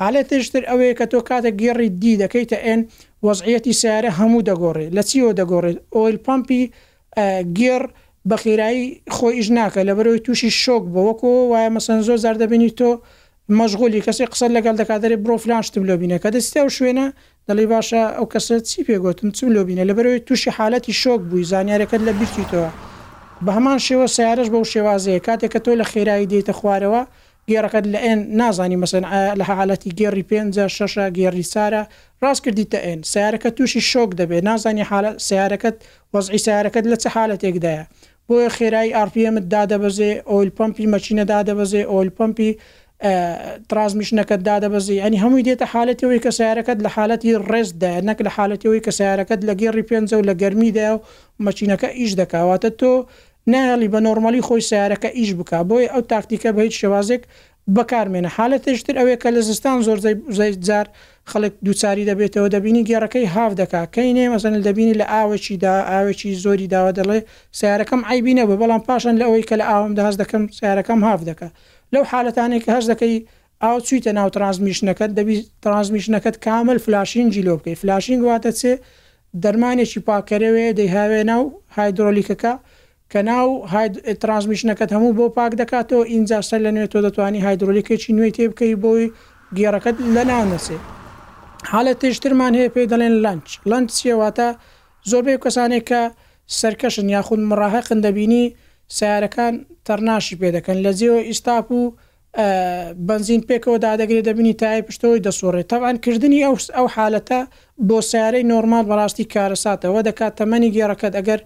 حالێتشتر 0.00 0.62
ئەوەیە 0.70 0.94
کە 0.98 1.06
تۆ 1.12 1.18
کاتە 1.28 1.50
گێڕی 1.60 1.88
دی 2.02 2.14
دەکەیتە 2.22 2.58
ئێن 2.66 2.80
وەزعەتی 3.26 3.74
سیارە 3.80 4.10
هەموو 4.18 4.46
دەگۆڕێ 4.48 4.86
لە 4.96 5.02
چیەوە 5.08 5.32
دەگۆڕێت 5.40 5.78
ئۆیل 5.94 6.16
پمپی 6.26 6.62
گێر 7.58 7.82
بە 8.28 8.36
خێرایی 8.42 8.86
خۆی 9.16 9.34
ئیش 9.38 9.48
ناکە 9.58 9.82
لە 9.88 9.92
بەرەوەی 9.98 10.22
تووشی 10.26 10.50
شۆک 10.62 10.84
بەوەکو 10.94 11.30
وایە 11.52 11.70
مەسەن 11.76 11.98
زۆر 12.06 12.18
زار 12.24 12.36
دەبینی 12.42 12.70
تۆ 12.78 12.90
مەژغولی 13.58 14.04
کەسی 14.06 14.26
قسە 14.32 14.46
لەگەڵ 14.56 14.74
دەکاتێ 14.80 15.16
برۆفلانشتم 15.24 15.84
لە 15.90 15.94
بینە 16.00 16.18
کە 16.22 16.28
دەستی 16.34 16.60
و 16.66 16.70
شوێنە 16.76 17.06
دەڵی 17.48 17.66
باشە 17.72 18.02
ئەو 18.16 18.26
کەسە 18.32 18.56
چی 18.68 18.80
پێگوتم 18.88 19.28
چم 19.36 19.48
لە 19.56 19.62
بینە 19.68 19.82
لە 19.90 19.94
بەرەوەی 19.96 20.20
تووشی 20.26 20.50
حالەتی 20.58 20.92
شۆک 21.02 21.20
بووی 21.30 21.44
زانیارەکەت 21.52 22.02
لە 22.08 22.12
بیرکیتەوە 22.18 22.70
بە 23.44 23.50
هەمان 23.56 23.78
شێوە 23.86 24.06
سیارش 24.16 24.48
بەو 24.54 24.64
شێوازەیە 24.72 25.20
کاتێک 25.26 25.50
کە 25.54 25.60
تۆ 25.64 25.70
لە 25.80 25.84
خێرایی 25.90 26.26
دیتە 26.32 26.52
خوارەوە 26.58 27.02
گێڕەکەت 27.50 27.86
لە 27.92 27.98
ئێن 28.04 28.20
نازانی 28.40 28.76
مەسن 28.82 29.04
لە 29.38 29.44
حالەتی 29.50 29.90
گێڕی 29.98 30.24
پێ 30.28 30.38
شش 30.76 30.94
گێڕی 31.18 31.44
سارە 31.54 31.82
ڕاست 32.22 32.40
کردیتە 32.46 32.78
ئێن 32.86 33.00
سیارەکە 33.12 33.48
تووشی 33.56 33.80
شۆک 33.90 34.10
دەبێت 34.20 34.42
نازانی 34.50 34.84
سیارەکەت 35.28 35.76
وەزعی 36.14 36.40
سیارەکەت 36.46 36.84
لە 36.92 36.96
چه 37.02 37.08
حالەتێکدایە 37.16 37.84
بۆیە 38.30 38.50
خێرایی 38.56 38.92
RPMت 39.08 39.44
دادەبەزێ 39.54 40.12
ئۆل 40.30 40.48
پمپی 40.58 40.86
مەچینە 40.94 41.24
دادەبەزێ 41.32 41.82
ئۆل 41.92 42.08
پمپی 42.16 42.50
ترازمیشنەکەت 43.70 44.40
دادەبەزی 44.50 45.02
ئەنی 45.02 45.18
هەمووی 45.22 45.44
دێتە 45.48 45.66
حالەتەوەی 45.72 46.20
کە 46.24 46.30
سیارەکەت 46.38 46.78
لە 46.84 46.90
حالەتی 46.96 47.32
ڕێزدا 47.50 47.92
نەک 48.08 48.18
لە 48.26 48.30
حالەتەوەی 48.36 48.80
کە 48.86 48.92
سیارەکەت 48.98 49.40
لە 49.48 49.52
گێڕی 49.60 49.84
پێنجە 49.88 50.14
و 50.18 50.26
لە 50.28 50.34
گەرمیدا 50.42 50.88
و 50.94 51.02
مەچینەکە 51.46 51.88
ئیش 51.98 52.12
دەکاواتە 52.20 52.70
تۆ 52.80 52.92
ناڵی 53.52 53.88
بە 53.92 53.98
نۆرمەلی 54.06 54.42
خۆی 54.46 54.62
سیارەکە 54.70 55.08
ئیش 55.18 55.30
بک 55.38 55.50
بۆی 55.68 55.90
ئەو 55.92 56.02
تاکتیکە 56.12 56.48
بە 56.56 56.60
هیچ 56.66 56.74
شێوازێک 56.80 57.22
بەکارمێنە 57.76 58.30
حالت 58.36 58.62
تشتر 58.68 58.94
ئەوەیە 59.00 59.16
کە 59.22 59.28
لە 59.36 59.40
زستان 59.48 59.76
زۆر 59.86 59.98
زار 60.68 60.86
خەڵک 61.30 61.52
دووچاری 61.64 62.06
دەبێتەوە 62.10 62.48
دەبینی 62.54 62.86
گێڕەکەی 62.88 63.26
هاو 63.34 63.50
دکا 63.60 63.82
کەی 63.94 64.10
نێ 64.16 64.26
مەسەن 64.34 64.54
دەبینی 64.68 64.94
لە 65.00 65.04
ئاوەچیدا 65.12 65.74
ئاوێکی 65.90 66.30
زۆری 66.44 66.68
داوا 66.74 66.90
دەڵێ 66.98 67.18
سیارەکەم 67.58 68.00
ئایبینە 68.08 68.44
بە 68.50 68.54
بەڵام 68.60 68.82
پاشان 68.88 69.14
لە 69.20 69.24
ئەوەی 69.28 69.44
کە 69.48 69.56
لە 69.60 69.64
ئاوم 69.72 69.92
دەهاز 69.98 70.14
دەکەم 70.22 70.42
سیارەکەم 70.58 71.00
هاف 71.06 71.20
دکە 71.28 71.48
لەو 71.92 72.04
حالەتانێک 72.10 72.62
کە 72.64 72.70
هەز 72.76 72.84
دەکەی 72.92 73.16
ئاو 73.62 73.76
چیتە 73.86 74.12
ناو 74.18 74.28
ترانسمیشنەکەت 74.36 75.10
دەبی 75.18 75.36
ترانسمیشنەکەت 75.64 76.36
کامل 76.46 76.78
فلاشین 76.86 77.26
جیلۆ 77.34 77.54
بکەی 77.58 77.76
فلاشین 77.82 78.20
واتە 78.26 78.50
چێ 78.60 78.72
دەرمانێکی 79.42 80.00
پاکەرەوەێ 80.08 80.66
دەیهاوێ 80.78 81.22
ناو 81.30 81.42
هایدرۆلیکەکە 81.76 82.52
کە 83.12 83.20
ناو 83.30 83.46
ترانسمیشنەکەت 84.22 84.90
هەموو 84.96 85.16
بۆ 85.18 85.26
پاک 85.38 85.52
دەکاتەوە 85.62 86.02
ئینجاسە 86.12 86.56
لە 86.64 86.70
نوێت 86.74 86.90
تۆ 86.92 86.98
دەتوانانی 87.06 87.44
هایدرولیکێکی 87.46 88.12
نوێی 88.18 88.32
تێ 88.36 88.44
بکەی 88.50 88.76
بۆی 88.84 89.06
گێڕەکەت 89.56 89.96
لە 90.14 90.22
ناو 90.30 90.44
نەچێ 90.52 90.78
حالە 91.72 91.92
تێشترمان 92.00 92.52
هەیە 92.58 92.70
پێی 92.74 92.86
دەڵێن 92.92 93.14
لەنج 93.24 93.46
لەند 93.70 93.88
سێواتە 94.00 94.48
زۆربەی 95.10 95.38
کەسانێک 95.44 95.84
کە 95.90 96.02
سەرکەشن 96.58 97.06
یاخود 97.14 97.40
مڕاهقن 97.50 98.00
دەبینی 98.06 98.44
سیارەکان 98.96 99.54
تەرناشی 99.86 100.36
پێ 100.40 100.48
دەکەن 100.56 100.78
لە 100.84 100.90
زیێوە 100.98 101.20
ئیستاپ 101.28 101.66
و 101.78 101.82
بنزین 103.08 103.42
پێکەوە 103.48 103.78
دادەگرێت 103.84 104.24
دەبینی 104.28 104.54
تای 104.60 104.80
پشتەوەی 104.86 105.22
دەسوڕێت 105.26 105.66
تاوان 105.72 105.96
کردننی 106.04 106.40
ئەو 106.46 106.54
ئەو 106.76 106.86
حالەتە 106.94 107.40
بۆ 107.88 107.98
سیارەی 108.10 108.44
نۆرمال 108.52 108.84
بەڕاستی 108.90 109.24
کارەساتەوە 109.34 110.00
دەکات 110.08 110.32
تەمەنی 110.38 110.70
گێڕەکەت 110.76 111.14
ئەگەر 111.18 111.40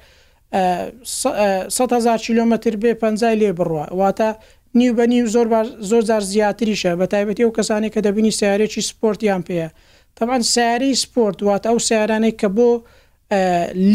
هزار 0.54 2.16
کیلومتر 2.18 2.74
بێ 2.82 2.92
پ 2.94 3.02
لێ 3.40 3.52
بڕوە 3.58 3.86
واتە 3.98 4.30
نیو 4.78 4.92
بە 4.96 5.04
نیو 5.10 5.26
زۆر 5.34 5.48
زۆر 5.90 6.02
زار 6.10 6.22
زیاتریشە 6.32 6.92
بە 7.00 7.06
تایبەتی 7.12 7.44
ئەو 7.44 7.52
کەسانی 7.58 7.90
کە 7.94 8.00
دەبینی 8.06 8.32
سیارێکی 8.40 8.82
سپۆرتیان 8.90 9.42
پێەیە 9.48 9.70
تەوان 10.16 10.42
سیاری 10.54 10.94
سپۆرت 11.02 11.38
واتە 11.48 11.66
ئەو 11.70 11.78
سیارانەی 11.88 12.34
کە 12.40 12.48
بۆ 12.56 12.68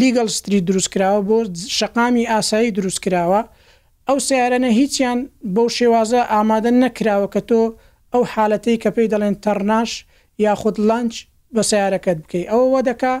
لیگەل 0.00 0.28
ستری 0.38 0.60
دروستکراوە 0.68 1.20
بۆ 1.28 1.36
شقامی 1.78 2.24
ئاسایی 2.32 2.70
دروستکراوە 2.78 3.40
ئەو 4.08 4.18
سیارەنە 4.28 4.70
هیچیان 4.80 5.18
بەو 5.54 5.68
شێوازە 5.76 6.20
ئامادە 6.32 6.70
نەکراوە 6.82 7.28
کە 7.34 7.40
تۆ 7.48 7.60
ئەو 8.12 8.22
حالەتی 8.34 8.76
کە 8.82 8.90
پێی 8.96 9.08
دەڵێن 9.12 9.36
تەرناش 9.44 9.90
یاخود 10.44 10.76
لانچ 10.88 11.12
بە 11.54 11.62
سیارەکەت 11.70 12.18
بکەیت 12.22 12.48
ئەوەوە 12.52 12.80
دەکا 12.88 13.14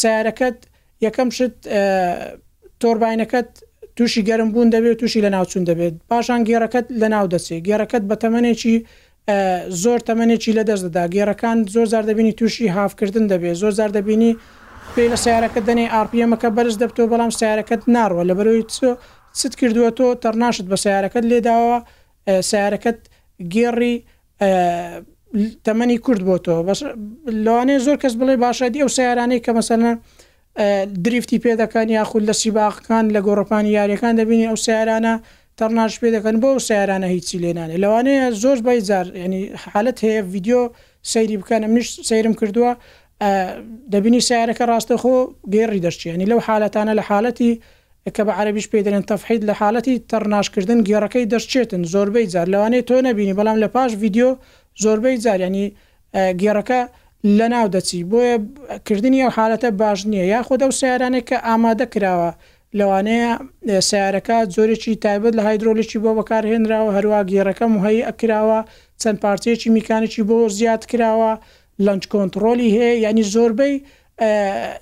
سیارەکەت 0.00 0.58
یەکەم 1.04 1.28
شت 1.36 1.54
تۆربینەکەت 2.82 3.48
تووشی 3.96 4.22
گەرم 4.28 4.48
بوون 4.54 4.68
دەبێت 4.74 4.96
تووشی 5.00 5.20
لە 5.26 5.30
ناوچون 5.36 5.64
دەبێت 5.70 5.94
پاشان 6.10 6.40
گێڕەکەت 6.48 6.86
لە 7.00 7.08
ناو 7.14 7.26
دەچێت 7.34 7.60
گێڕەکەت 7.68 8.02
بە 8.10 8.16
تەمەێکی 8.22 8.76
زۆر 9.82 10.00
تەمەێکی 10.08 10.52
لە 10.58 10.62
دەستدا 10.70 11.02
گێڕەکان 11.14 11.58
زۆر 11.74 11.86
زار 11.92 12.04
دەبینی 12.10 12.32
تووشی 12.40 12.66
هافکردن 12.76 13.26
دەبێت 13.32 13.56
زۆر 13.62 13.72
زار 13.78 13.90
دەبینی 13.98 14.32
پێی 14.94 15.08
لە 15.12 15.18
سیارەکە 15.24 15.60
دەنێ 15.68 15.86
ئاپیەمەکە 15.94 16.48
بەرز 16.56 16.74
دەبتەوە 16.82 17.08
بەڵام 17.12 17.30
سیارەکەت 17.40 17.82
ناڕوە 17.96 18.22
لە 18.28 18.34
بەرەوەی 18.38 18.64
چت 19.38 19.54
کردووە 19.60 19.90
تۆ 19.98 20.06
تەرناشت 20.22 20.64
بە 20.72 20.76
سیارەکەت 20.84 21.24
لێداوە 21.30 21.76
سیارەکەت 22.50 22.98
گێڕی 23.54 23.94
تەمەنی 25.66 25.98
کورد 26.04 26.22
بۆ 26.28 26.36
تۆ 26.44 26.54
لەوانەیە 27.44 27.80
زۆر 27.86 27.96
کەس 28.02 28.14
بڵێ 28.20 28.34
باشە 28.44 28.64
دی 28.74 28.80
ئەو 28.82 28.90
سیارانەی 28.98 29.40
کە 29.44 29.50
مەسەنە 29.58 29.90
دریفتی 31.04 31.38
پێ 31.40 31.56
دەکەن 31.62 31.88
یاخود 31.90 32.24
لە 32.30 32.32
سیباقەکان 32.42 33.04
لە 33.16 33.20
گۆڕپانی 33.26 33.70
یاریەکان 33.78 34.14
دەبینی 34.20 34.46
ئەو 34.50 34.56
سیارانە 34.66 35.14
تەرناش 35.58 35.92
پێ 36.00 36.08
دەکەن 36.16 36.36
بۆ 36.42 36.50
سیارانە 36.68 37.06
هیچی 37.14 37.38
لێنانێ 37.42 37.76
لەوانەیە 37.82 38.24
زۆر 38.42 38.58
بایزار 38.66 39.06
ینی 39.24 39.42
حالت 39.72 39.98
هەیە 40.04 40.22
ویددیو 40.32 40.62
سەیری 41.12 41.36
بکەن 41.40 41.62
منیش 41.70 41.88
سیرم 42.08 42.34
کردووە 42.40 42.70
دەبینی 43.92 44.20
سیارەکە 44.28 44.64
ڕاستەخۆ 44.70 45.16
گێڕی 45.54 45.80
دەشتیانی 45.86 46.26
لەو 46.30 46.38
حالەتانە 46.46 46.92
لە 46.98 47.02
حالەتی 47.10 47.52
کە 48.16 48.22
بە 48.26 48.32
عربیش 48.40 48.66
پێ 48.72 48.80
دەێن 48.86 49.04
تەفحید 49.10 49.42
لە 49.48 49.52
حالەتی 49.60 49.94
تەرناشکردن 50.10 50.78
گێڕەکەی 50.88 51.24
دەشتێتن 51.32 51.82
زۆربەی 51.92 52.26
جار 52.32 52.46
لەوانەیە 52.52 52.82
تۆ 52.88 52.96
نەبینی 53.08 53.34
بەڵام 53.38 53.58
لە 53.64 53.68
پاش 53.74 53.90
ویددیو 54.02 54.30
زۆربەی 54.82 55.16
جاریانی 55.24 55.66
گێڕەکە 56.42 56.80
لە 57.38 57.46
ناو 57.52 57.66
دەچی 57.74 58.00
بۆیە 58.10 58.36
کردنی 58.86 59.20
ئەو 59.24 59.30
حالەتە 59.36 59.68
باش 59.82 60.00
نییە 60.10 60.24
یا 60.34 60.40
خۆ 60.46 60.54
دەو 60.62 60.70
سیارانێک 60.80 61.24
کە 61.28 61.36
ئامادە 61.48 61.86
کراوە 61.92 62.30
لەوانەیە 62.78 63.30
سیارەکە 63.88 64.36
زۆرێکی 64.56 64.92
تایبەت 65.04 65.32
لە 65.38 65.42
هایدرۆلێکی 65.46 65.98
بۆ 66.04 66.10
بەکارهێنراوە 66.18 66.90
هەروە 66.96 67.18
گێڕەکە 67.30 67.66
مهەیە 67.74 68.02
ئەکراوە 68.08 68.60
چەند 69.02 69.18
پارتێکی 69.24 69.68
میکانێکی 69.78 70.22
بۆ 70.28 70.36
زیاد 70.58 70.82
کراوە 70.90 71.32
لەنج 71.86 72.02
کۆنتترۆلی 72.12 72.68
هەیە 72.76 72.90
ینی 73.04 73.24
زۆربەی 73.34 73.74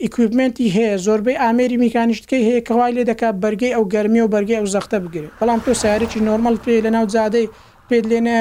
ئیکویپمنتی 0.04 0.66
هەیە 0.76 0.94
زۆربەی 1.06 1.40
ئامێری 1.42 1.78
میکانیشتکەی 1.84 2.44
هەیە 2.48 2.60
کەوای 2.68 2.92
لێ 2.96 3.02
دەکات 3.10 3.34
بەرگی 3.42 3.70
ئەو 3.76 3.84
گەرمی 3.94 4.20
و 4.24 4.32
بەرگی 4.34 4.56
ئەو 4.60 4.66
زەختە 4.74 4.98
بگرێت 5.04 5.32
بەڵام 5.40 5.60
تۆ 5.64 5.70
سیارێکی 5.82 6.20
نۆرمەل 6.28 6.56
پێ 6.64 6.74
لە 6.86 6.90
ناو 6.96 7.06
زیادەی 7.14 7.46
پێت 7.88 8.04
لێنە 8.10 8.36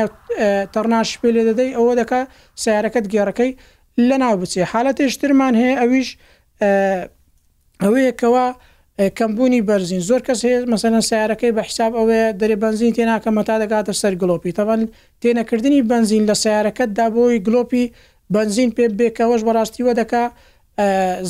تەرناش 0.73 1.09
پێ 1.21 1.29
لێ 1.35 1.43
دەدەی 1.49 1.71
ئەوە 1.77 1.93
دەکات 2.01 2.25
سیارەکەت 2.63 3.05
گێڕەکەی 3.13 3.51
لە 4.09 4.17
ناو 4.17 4.37
بچێ 4.45 4.63
حالەتێشترمان 4.71 5.53
هەیە 5.61 5.75
ئەویش 5.81 6.09
ئەوەیەکەوە 7.83 8.45
کەمبوونی 9.19 9.61
بەرزین 9.69 10.01
زۆر 10.09 10.21
کەس 10.27 10.39
هەیە 10.47 10.59
مەسەنە 10.73 10.99
سیارەکەی 11.09 11.51
بە 11.57 11.61
حساب 11.69 11.91
ئەوەیە 11.99 12.27
دەێ 12.39 12.55
بنزین 12.63 12.91
تێناکەمە 12.97 13.43
تا 13.47 13.55
دەگاتە 13.63 13.93
سەر 14.01 14.13
گلۆپی 14.21 14.53
تەوان 14.57 14.81
تێنەکردنی 15.21 15.79
بنزین 15.91 16.23
لە 16.29 16.35
سیارەکەت 16.43 16.89
دابەوەی 16.97 17.39
گلۆپی 17.47 17.83
بنزین 18.35 18.69
پێ 18.77 18.85
بێکەوەش 18.99 19.41
بەڕاستیوە 19.47 19.93
دەکا 20.01 20.23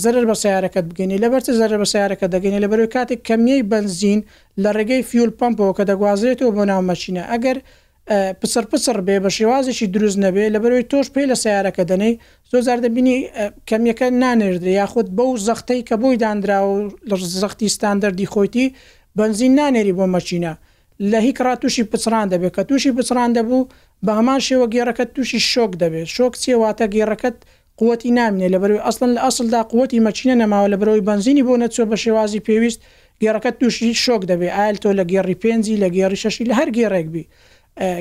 زەرر 0.04 0.26
بە 0.30 0.36
سیارەکەت 0.44 0.86
بگەنی 0.92 1.18
لە 1.24 1.28
بەرچە 1.32 1.52
زەرر 1.62 1.76
بە 1.84 1.88
سیارەکە 1.94 2.28
دەگەنی 2.34 2.60
لە 2.64 2.68
بەروی 2.72 2.90
کاتێک 2.96 3.20
کەمیەی 3.28 3.64
بنزین 3.74 4.20
لە 4.64 4.70
ڕێگەی 4.78 5.02
فیول 5.10 5.32
پمپەوە 5.40 5.74
کە 5.78 5.84
دەگوازرێتەوە 5.90 6.52
بۆ 6.58 6.64
ناو 6.72 6.82
مەچینە 6.90 7.24
ئەگەر 7.34 7.58
پسەر 8.42 8.66
پسەر 8.72 8.98
بێ 9.08 9.18
بە 9.24 9.30
شێوازێکی 9.38 9.88
دروست 9.96 10.18
نەبێ 10.26 10.46
لە 10.56 10.60
بەروی 10.64 10.84
تۆش 10.92 11.08
پێی 11.14 11.28
لە 11.32 11.38
سیارەکە 11.44 11.84
دەنەی 11.92 12.14
زۆزار 12.54 12.80
دەبینی 12.86 13.18
کەمیەکە 13.70 14.08
نانردێ 14.22 14.72
یاخود 14.82 15.08
بەو 15.18 15.30
زەختەی 15.48 15.82
کە 15.88 15.96
بۆی 16.02 16.18
دانرا 16.24 16.60
و 16.70 16.76
زەختی 17.42 17.68
ستاندەردی 17.76 18.28
خۆیتی 18.34 18.66
بنزین 19.20 19.52
نانێری 19.60 19.94
بۆ 20.00 20.06
مەچینە 20.16 20.54
لە 21.12 21.18
هیکرا 21.26 21.54
تووشی 21.62 21.84
پچران 21.92 22.28
دەبێت 22.34 22.54
کە 22.58 22.64
تووشی 22.70 22.92
پچران 22.98 23.30
دەبوو 23.38 23.64
بە 24.06 24.12
هەمان 24.20 24.40
شێوە 24.48 24.66
گێڕەکەت 24.74 25.10
تووشی 25.16 25.40
شۆک 25.52 25.72
دەبێت 25.82 26.08
شۆک 26.16 26.34
چێواتە 26.44 26.86
گێڕەکەت 26.96 27.38
قوتی 27.80 28.12
نامێ 28.18 28.48
لە 28.54 28.58
بەروی 28.62 28.82
ئەسن 28.88 29.10
لە 29.16 29.22
ئەسلدا 29.26 29.62
قوتی 29.74 30.00
مەچینە 30.08 30.36
نەماوە 30.42 30.68
لە 30.74 30.78
بەرەوەی 30.82 31.04
بنزینی 31.10 31.44
بۆ 31.48 31.54
نەچۆ 31.62 31.84
بە 31.92 31.98
شێوازی 32.04 32.40
پێویست 32.48 32.80
گێڕەکەت 33.22 33.56
تووشی 33.60 33.90
شۆک 34.06 34.22
دەبێت 34.32 34.54
ئایل 34.58 34.78
تۆ 34.84 34.90
لە 35.00 35.04
گێڕی 35.12 35.36
پێنجی 35.42 35.76
لە 35.84 35.88
گێڕی 35.96 36.18
شەشی 36.24 36.46
لە 36.50 36.54
هەر 36.60 36.70
گێڕێک 36.78 37.08
بی 37.14 37.24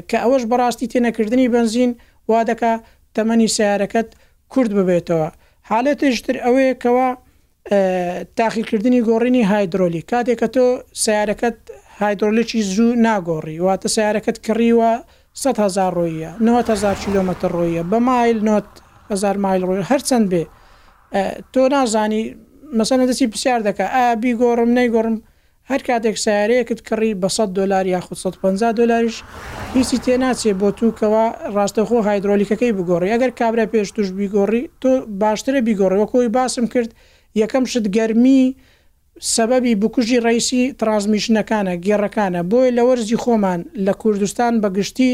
کە 0.08 0.16
ئەوەش 0.22 0.42
بەڕاستی 0.50 0.86
تێنەکردنی 0.92 1.48
بنزین 1.54 1.90
وا 2.30 2.40
دەکا 2.50 2.72
تەمەنی 3.16 3.48
سیارەکەت 3.56 4.08
کورد 4.52 4.70
ببێتەوە 4.78 5.28
حالەتشتر 5.70 6.36
ئەوەیە 6.44 6.74
کەەوە 6.82 7.08
تاقیکردنی 8.38 9.00
گۆڕینی 9.08 9.48
هایدرۆلی 9.52 10.02
کاتێک 10.10 10.38
کە 10.40 10.48
تۆ 10.54 10.66
سیارەکەت 11.04 11.56
هایدرۆلێکی 12.00 12.60
زوو 12.72 12.92
ناگۆڕی 13.06 13.56
واتە 13.66 13.88
سیارەکەت 13.96 14.36
کڕیوە 14.46 14.92
100هزار 15.42 15.92
ڕۆیە 15.98 16.30
90هزار 16.46 16.96
کیلومتر 17.04 17.48
ڕۆیە 17.58 17.82
بە 17.90 17.98
مایل 18.08 18.38
90هزار 18.58 19.36
مایل 19.44 19.62
ڕۆی 19.68 19.86
هەرچەند 19.90 20.26
بێ 20.32 20.42
تۆ 21.52 21.62
نازانی 21.74 22.22
مەسەنە 22.78 23.04
دەستی 23.08 23.26
پرسیار 23.32 23.60
دەکە 23.68 23.84
ئابی 23.96 24.32
گۆڕم 24.40 24.70
نەیگۆڕم 24.78 25.16
هەر 25.70 25.80
کاتێک 25.88 26.16
سیارەیەکت 26.24 26.80
کڕی 26.88 27.12
بە 27.22 27.28
100 27.36 27.56
دلار 27.58 27.86
یا 27.94 28.00
550 28.08 28.72
دلاریش 28.78 29.16
هیچی 29.76 29.98
تێناچێ 30.04 30.52
بۆ 30.62 30.68
تووکەوە 30.78 31.24
ڕاستەخۆ 31.56 31.98
هایدرۆلیکەکەی 32.08 32.72
بگۆڕی 32.78 33.10
ئەگەر 33.14 33.30
کابرا 33.38 33.66
پێش 33.72 33.88
توش 33.96 34.08
بیگۆڕی 34.18 34.62
تۆ 34.82 34.90
باشترە 35.22 35.60
بیگۆڕەوە 35.66 36.06
کۆی 36.12 36.28
باسم 36.38 36.66
کرد 36.72 36.90
یەکەم 37.42 37.64
شت 37.72 37.86
گەرمی 37.96 38.42
سەبەبی 39.34 39.72
بکوژی 39.82 40.18
ڕیسی 40.26 40.62
ترازمیشنەکانە 40.80 41.74
گێڕەکانە 41.86 42.40
بۆی 42.50 42.70
لە 42.76 42.82
وەرزی 42.88 43.16
خۆمان 43.24 43.60
لە 43.86 43.92
کوردستان 44.02 44.52
بەگشتی 44.62 45.10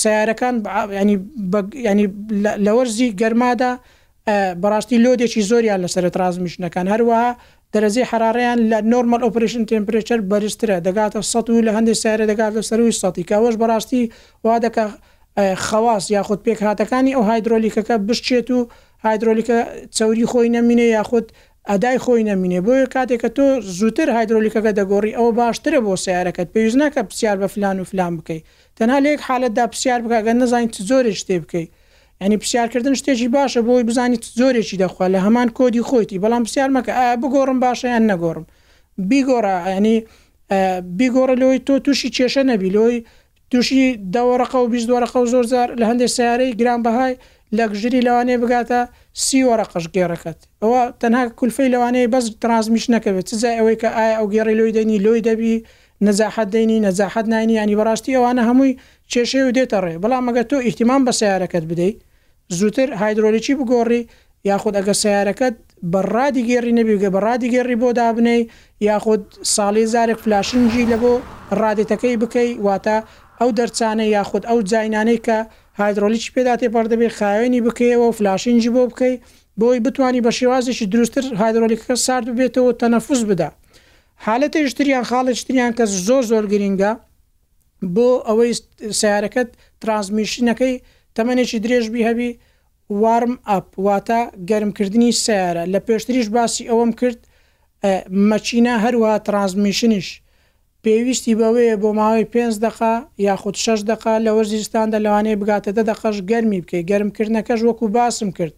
سیارەکان 0.00 0.54
ینی 1.90 2.06
لە 2.66 2.70
وەرزی 2.76 3.08
گەرمادا 3.20 3.72
بەڕاستی 4.62 4.98
لۆدێکی 5.04 5.42
زۆریان 5.50 5.78
لەسەر 5.84 6.04
ترازمیشنەکان 6.16 6.86
هەروەها 6.92 7.28
دەرەزی 7.74 8.02
حراریان 8.10 8.58
لە 8.70 8.78
نۆرمال 8.92 9.20
ئۆپریشن 9.26 9.62
تمپرچر 9.70 10.20
بەرزترە 10.30 10.76
دەگاتە 10.86 11.20
سە 11.32 11.38
و 11.56 11.60
لە 11.66 11.72
هەندێک 11.76 11.96
سارە 12.02 12.24
دەگات 12.32 12.52
لە 12.58 12.62
سەروی 12.70 12.94
سەتی 13.00 13.24
کەەوەش 13.30 13.54
بەڕاستی 13.62 14.02
وا 14.44 14.54
دەکە 14.64 14.84
خواص 15.66 16.04
یاخود 16.16 16.38
پێک 16.46 16.60
هاتەکانی 16.66 17.12
ئەو 17.16 17.24
هایدرۆلیکەکە 17.30 17.96
بشتێت 18.08 18.48
و 18.54 18.58
هایدرۆلیکە 19.06 19.58
چوری 19.96 20.26
خۆی 20.30 20.50
نەمینێ 20.56 20.86
یاخود 20.96 21.26
ئەدای 21.70 21.98
خۆی 22.04 22.24
نەمینێ 22.30 22.60
بۆیە 22.66 22.86
کاتێککە 22.94 23.28
تۆ 23.36 23.46
زووتر 23.78 24.08
هایدرۆلیکەکە 24.16 24.70
دەگۆڕی 24.78 25.16
ئەو 25.18 25.28
باشترە 25.38 25.80
بۆ 25.86 25.92
سیارەکەت 26.04 26.48
پێویست 26.54 26.78
ناکە 26.82 27.00
پرسیار 27.08 27.36
بە 27.42 27.46
فلان 27.54 27.76
و 27.80 27.84
فلان 27.90 28.12
بکەیت 28.18 28.44
تەنها 28.78 28.98
لێک 29.04 29.20
حالت 29.28 29.52
دا 29.58 29.64
پرسیار 29.72 30.00
بکەگە 30.04 30.32
نزانین 30.42 30.70
زۆرێک 30.90 31.16
شتێ 31.22 31.36
بکەیت 31.44 31.70
ینی 32.22 32.36
پرسیارکردن 32.36 32.94
شتێکی 33.00 33.28
باشە 33.36 33.58
بۆی 33.68 33.84
بزانیت 33.88 34.24
زۆرێکی 34.40 34.76
دەخوا 34.84 35.06
لە 35.14 35.18
هەمان 35.26 35.48
کۆدی 35.58 35.82
خۆیتی 35.88 36.18
بەڵام 36.24 36.42
پرسیار 36.46 36.70
مەکە 36.76 36.92
ئایا 36.98 37.14
بگۆڕم 37.22 37.58
باشە 37.66 37.84
یان 37.94 38.04
نەگۆڕم 38.12 38.44
بیگۆڕە 39.10 39.56
ینی 39.76 39.96
بیگۆڕە 40.98 41.34
لەوەی 41.40 41.58
تۆ 41.66 41.72
تووشی 41.84 42.08
کێشە 42.16 42.42
نەبی 42.52 42.70
لۆی 42.76 42.96
تووشی 43.50 43.84
داوەڕقە 44.14 44.58
و 44.64 44.68
بیوەرەقە 44.72 45.16
و 45.22 45.26
زۆر 45.32 45.44
زار 45.52 45.68
لە 45.80 45.84
هەندێک 45.90 46.10
سیارەی 46.16 46.50
گران 46.60 46.80
بەهای 46.86 47.14
لە 47.56 47.64
گژری 47.72 48.00
لەوانەیە 48.06 48.38
بگاتە 48.42 48.80
سیوەرەقش 49.24 49.84
گێڕەکەت 49.94 50.38
ئەوە 50.62 50.82
تەنها 51.00 51.22
کولفەی 51.38 51.68
لەوانەیە 51.74 52.08
بەس 52.14 52.24
ترازمیش 52.42 52.84
نەکەوێت 52.94 53.26
چزای 53.30 53.54
ئەوەی 53.58 53.76
کە 53.82 53.88
ئایا 53.96 54.14
ئەو 54.18 54.26
گێڕی 54.34 54.54
لۆی 54.60 54.72
دەنی 54.76 54.98
لۆی 55.06 55.20
دەبی 55.28 55.54
نەزاحت 56.06 56.48
دەینی 56.54 56.78
نەزاحت 56.86 57.26
نانی 57.32 57.54
ینی 57.60 57.76
بەڕاستی 57.80 58.16
ئەوانە 58.18 58.42
هەمووی 58.48 58.72
کێشەی 59.12 59.44
و 59.48 59.52
دێتە 59.56 59.76
ڕێ 59.84 59.92
بەڵام 60.02 60.22
مەگە 60.28 60.42
تۆ 60.50 60.56
ئیحتیمان 60.66 61.00
بە 61.06 61.12
سیارەکەت 61.20 61.64
بدەیت 61.70 61.98
زووتر 62.58 62.88
هایدرۆلیکی 63.02 63.54
بگۆڕی 63.58 64.00
یاخود 64.50 64.74
ئەگە 64.78 64.94
سیارەکەت 65.02 65.54
بەڕادی 65.92 66.42
گێڕی 66.48 66.72
نەبیگە 66.78 67.08
بەڕادی 67.14 67.48
گێڕی 67.54 67.76
بۆ 67.82 67.88
دابنەی 67.98 68.48
یاخود 68.88 69.22
ساڵی 69.54 69.84
زارێک 69.94 70.18
فلاشنجی 70.24 70.84
لە 70.90 70.96
بۆ 71.02 71.12
ڕادێتەکەی 71.60 72.16
بکەی 72.22 72.50
واتە 72.66 72.96
ئەو 73.40 73.50
دەرچانە 73.58 74.04
یاخود 74.16 74.42
ئەو 74.50 74.58
جاینانەی 74.70 75.20
کە 75.26 75.38
هایدرۆلیچ 75.80 76.24
پێداتێ 76.34 76.66
پەردەبێ 76.74 77.08
خاوێنی 77.18 77.60
بکەیەوە 77.66 78.06
و 78.08 78.16
فلاشنجی 78.18 78.70
بۆ 78.76 78.82
بکەی 78.90 79.14
بۆی 79.60 79.78
بتانی 79.86 80.20
بە 80.26 80.30
شێوازێکی 80.38 80.86
دروستتر 80.92 81.24
هایدرۆلیکەکە 81.42 81.94
سارد 82.06 82.26
ببێتەوە 82.32 82.72
تەنەفوس 82.80 83.22
بدا 83.30 83.48
حالەتی 84.26 84.60
شتریان 84.72 85.04
خاڵە 85.10 85.32
شتریان 85.40 85.72
کە 85.78 85.84
زۆر 86.08 86.22
زۆر 86.30 86.44
گرینگە 86.52 86.92
بۆ 87.94 88.08
ئەوەی 88.28 88.52
سیارەکەت 89.00 89.48
ترانسمیشنەکەی 89.82 90.74
تەمەێکی 91.16 91.62
درێژبی 91.64 92.06
هەبی 92.08 92.30
وارم 93.02 93.34
ئەپ 93.50 93.66
واتە 93.86 94.20
گەرمکردنی 94.50 95.10
سیارە 95.24 95.64
لە 95.72 95.78
پێشتریش 95.86 96.26
باسی 96.36 96.68
ئەوەم 96.70 96.92
کرد 97.00 97.18
مەچینە 98.30 98.74
هەروە 98.84 99.10
ترانسمیشنیش 99.26 100.08
پێویستی 100.84 101.34
بەوەیە 101.40 101.76
بۆ 101.82 101.88
ماوەی 101.98 102.30
پێ 102.32 102.44
دقا 102.66 102.94
یاخود 103.26 103.56
شش 103.64 103.80
دقا 103.90 104.14
لە 104.26 104.30
وەرزیستاندا 104.36 104.98
لەوانەیە 105.04 105.36
بگاتە 105.42 105.70
دە 105.76 105.82
دەقەش 105.90 106.16
گەرمی 106.30 106.60
بکەیت 106.62 106.86
گەرمکردنەکەش 106.90 107.60
وەکو 107.68 107.86
باسم 107.96 108.30
کرد 108.38 108.54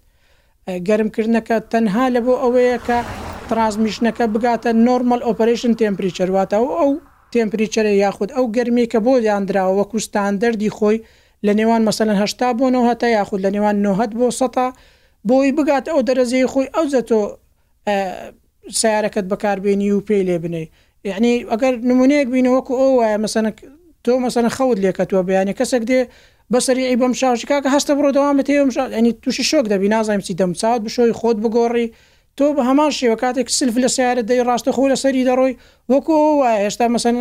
گەرمکردنەکە 0.88 1.56
تەنها 1.72 2.06
لە 2.14 2.20
بۆ 2.26 2.34
ئەوەیە 2.42 2.78
کە 2.86 2.98
ترانسمیشنەکە 3.50 4.24
بگاتە 4.34 4.70
نۆرمل 4.86 5.20
ئۆپریشن 5.26 5.72
تمپریچەرواتە 5.80 6.56
و 6.64 6.68
ئەو 6.78 6.90
تمپریچەرە 7.32 7.92
یاخود 8.04 8.30
ئەو 8.36 8.44
گەرمی 8.56 8.86
کە 8.92 8.98
بۆ 9.06 9.12
یاندراوە 9.30 9.74
وەکو 9.80 9.96
ستاندەردی 10.08 10.70
خۆی 10.78 10.98
لە 11.46 11.52
نێوان 11.58 11.82
مەسەن 11.88 12.08
هشتا 12.22 12.48
بۆ 12.58 12.66
نەوەتە 12.74 13.06
یاخود 13.16 13.40
لە 13.46 13.50
نێوان 13.54 13.76
نهت 13.86 14.10
بۆ 14.18 14.26
سەتا 14.40 14.66
بۆی 15.28 15.50
بگات 15.58 15.84
ئەو 15.92 16.00
دەرەزیی 16.08 16.46
خۆی 16.52 16.68
ئەو 16.74 16.84
زەتۆ 16.94 17.20
سیارەکەت 18.80 19.26
بەکاربیێنی 19.32 19.88
و 19.92 20.00
پێی 20.08 20.22
لێ 20.28 20.36
بنێ 20.44 20.64
یعنی 21.10 21.32
ئەگەر 21.52 21.74
نمونەیەک 21.90 22.28
بینەوەکو 22.34 22.74
ئەو 22.82 22.90
وایە 23.00 23.18
مەسەن 23.24 23.44
تۆ 24.04 24.12
مەسەن 24.24 24.46
خەوت 24.56 24.78
لێکەوە 24.84 25.22
بەیانی 25.28 25.52
کەسێک 25.58 25.82
دێ 25.90 26.00
بەسەری 26.52 26.84
بەم 27.00 27.12
شاوشکاکە 27.20 27.68
هەستە 27.76 27.92
بڕۆ 27.96 28.10
دەوامە 28.16 28.42
تێم 28.48 28.68
ینی 28.98 29.12
تووشی 29.22 29.44
شۆک 29.50 29.64
دەبی 29.72 29.88
نازایم 29.94 30.22
چی 30.26 30.32
دەمچات 30.40 30.80
بشۆی 30.86 31.12
خۆت 31.20 31.36
بگۆڕی 31.44 31.86
تۆ 32.38 32.44
بە 32.56 32.60
هەمان 32.68 32.90
شێوە 32.98 33.16
کاتێک 33.22 33.48
سلف 33.58 33.74
لە 33.84 33.88
سیارە 33.96 34.22
دەی 34.28 34.42
ڕاستە 34.48 34.70
خۆ 34.76 34.82
لە 34.92 34.96
سەری 35.02 35.22
دەڕۆی 35.28 35.54
وەکو 35.92 36.16
وایە 36.42 36.58
هێشتا 36.64 36.86
مەسەن 36.94 37.16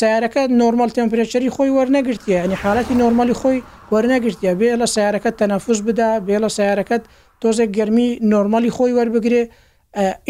سیارەکە 0.00 0.42
نۆرمال 0.60 0.90
تمپرێچری 0.98 1.54
خۆی 1.56 1.74
وەرنەگرتیە 1.76 2.36
ئەنی 2.42 2.60
حالەتی 2.62 2.94
نۆرمالی 3.02 3.34
خۆی 3.40 3.60
وەرنەگرتیە 3.92 4.52
بێ 4.60 4.70
لە 4.82 4.86
سیارەکەت 4.94 5.34
تەنەفوس 5.40 5.78
بدا 5.88 6.10
بێ 6.26 6.36
لە 6.44 6.48
سیارەکەت 6.58 7.02
تۆزێک 7.42 7.70
گەرمی 7.78 8.08
نۆرمالی 8.32 8.70
خۆی 8.76 8.94
وەربگرێ 8.98 9.42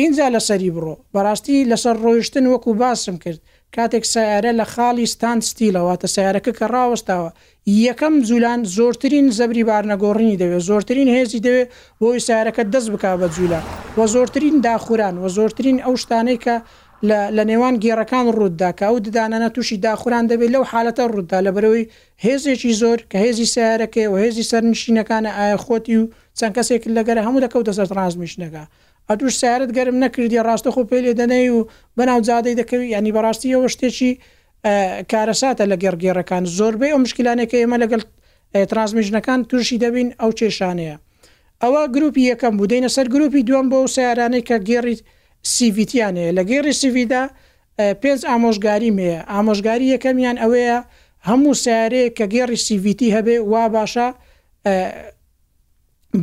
اینجا 0.00 0.26
لەسەری 0.34 0.70
بڕۆ 0.76 0.94
بەڕاستی 1.14 1.56
لەسەر 1.70 1.96
ڕۆیشتن 2.04 2.44
وەکو 2.52 2.70
باسم 2.82 3.16
کرد 3.24 3.40
کاتێک 3.76 4.04
سیارە 4.14 4.52
لە 4.60 4.64
خاڵی 4.72 5.06
ستان 5.14 5.38
ستیلەوەتە 5.48 6.06
سیارەکە 6.14 6.52
کە 6.58 6.64
ڕاوەستاوە 6.74 7.30
یەکەم 7.86 8.14
زولان 8.30 8.60
زۆرترین 8.76 9.26
زەبری 9.38 9.64
بارنەگۆڕنی 9.70 10.36
دەوێت 10.40 10.62
زۆرترین 10.70 11.08
هێزی 11.16 11.40
دەوێت 11.46 11.68
بۆی 12.00 12.18
سیارەکە 12.26 12.62
دەست 12.72 12.88
بک 12.94 13.04
بە 13.20 13.26
جوولە 13.34 13.60
و 13.96 14.00
زۆرترین 14.14 14.56
داخوران 14.66 15.14
و 15.22 15.24
زۆرترین 15.36 15.78
ئەو 15.84 15.94
شتانەی 16.02 16.38
کە 16.44 16.56
لە 17.36 17.44
نێوان 17.50 17.74
گێڕەکان 17.84 18.26
ڕوودا 18.36 18.70
کە 18.78 18.84
ئەو 18.88 18.96
ددانەنە 19.06 19.48
تووشی 19.54 19.76
داخوران 19.86 20.24
دەبێت 20.30 20.50
لەو 20.54 20.64
حالەتە 20.70 21.04
ڕوودا 21.12 21.38
لە 21.46 21.50
برەوەی 21.56 21.84
هێزێکی 22.24 22.72
زۆر 22.80 22.98
کە 23.10 23.16
هێزی 23.24 23.46
سیارەکەی 23.54 24.06
و 24.12 24.14
هێزی 24.22 24.44
سەرنشینەکانە 24.50 25.30
ئایا 25.38 25.58
خۆتی 25.64 25.96
و 26.00 26.04
چەند 26.38 26.52
کەسێک 26.56 26.82
لەگەرە 26.96 27.20
هەموو 27.26 27.42
دەکەوتە 27.44 27.72
سەر 27.78 27.86
ڕازمیشنەکە 27.98 28.64
ئەتوش 29.08 29.34
سیارت 29.42 29.70
گەرم 29.76 29.96
نەکردی 30.04 30.40
ڕاستە 30.46 30.70
خۆ 30.74 30.82
پێ 30.90 30.98
لێ 31.04 31.12
دەنەی 31.20 31.48
و 31.56 31.60
بەناو 31.98 32.20
زیادەی 32.28 32.54
دەکەوی 32.60 32.86
ینی 32.96 33.12
بەڕاستیەوە 33.16 33.66
شتێکی 33.74 34.10
کارەساتە 35.12 35.64
لە 35.70 35.76
گەڕگێڕەکان 35.82 36.44
زۆربەی 36.58 36.90
ئەو 36.92 36.98
مشکلانێکە 37.04 37.56
ئێمە 37.60 37.76
لەگەڵ 37.82 38.02
ترانسمیژنەکان 38.70 39.40
تووشی 39.50 39.78
دەبین 39.84 40.08
ئەو 40.20 40.30
کێشانەیە 40.38 40.96
ئەوە 41.62 41.82
گروپی 41.94 42.24
یەکەم 42.32 42.54
بوودینە 42.58 42.88
سەر 42.96 43.06
گروپی 43.14 43.42
دوم 43.48 43.66
بۆ 43.72 43.78
سیارانەی 43.96 44.44
کە 44.48 44.56
گێڕیت 44.68 45.00
سیڤیتیان 45.52 46.16
هەیە 46.18 46.32
لە 46.38 46.42
گەێری 46.50 46.74
سیڤیدا 46.80 47.22
پێنج 48.02 48.20
ئامۆژگاری 48.30 48.90
مەیە 48.98 49.20
ئامۆژگاری 49.32 49.86
یەکەمیان 49.94 50.36
ئەوەیە 50.42 50.78
هەموو 51.28 51.54
سیارەیە 51.64 52.08
کە 52.18 52.24
گێڕی 52.34 52.58
سیڤیتی 52.66 53.08
هەبێ 53.16 53.36
وا 53.52 53.64
باشە 53.76 54.08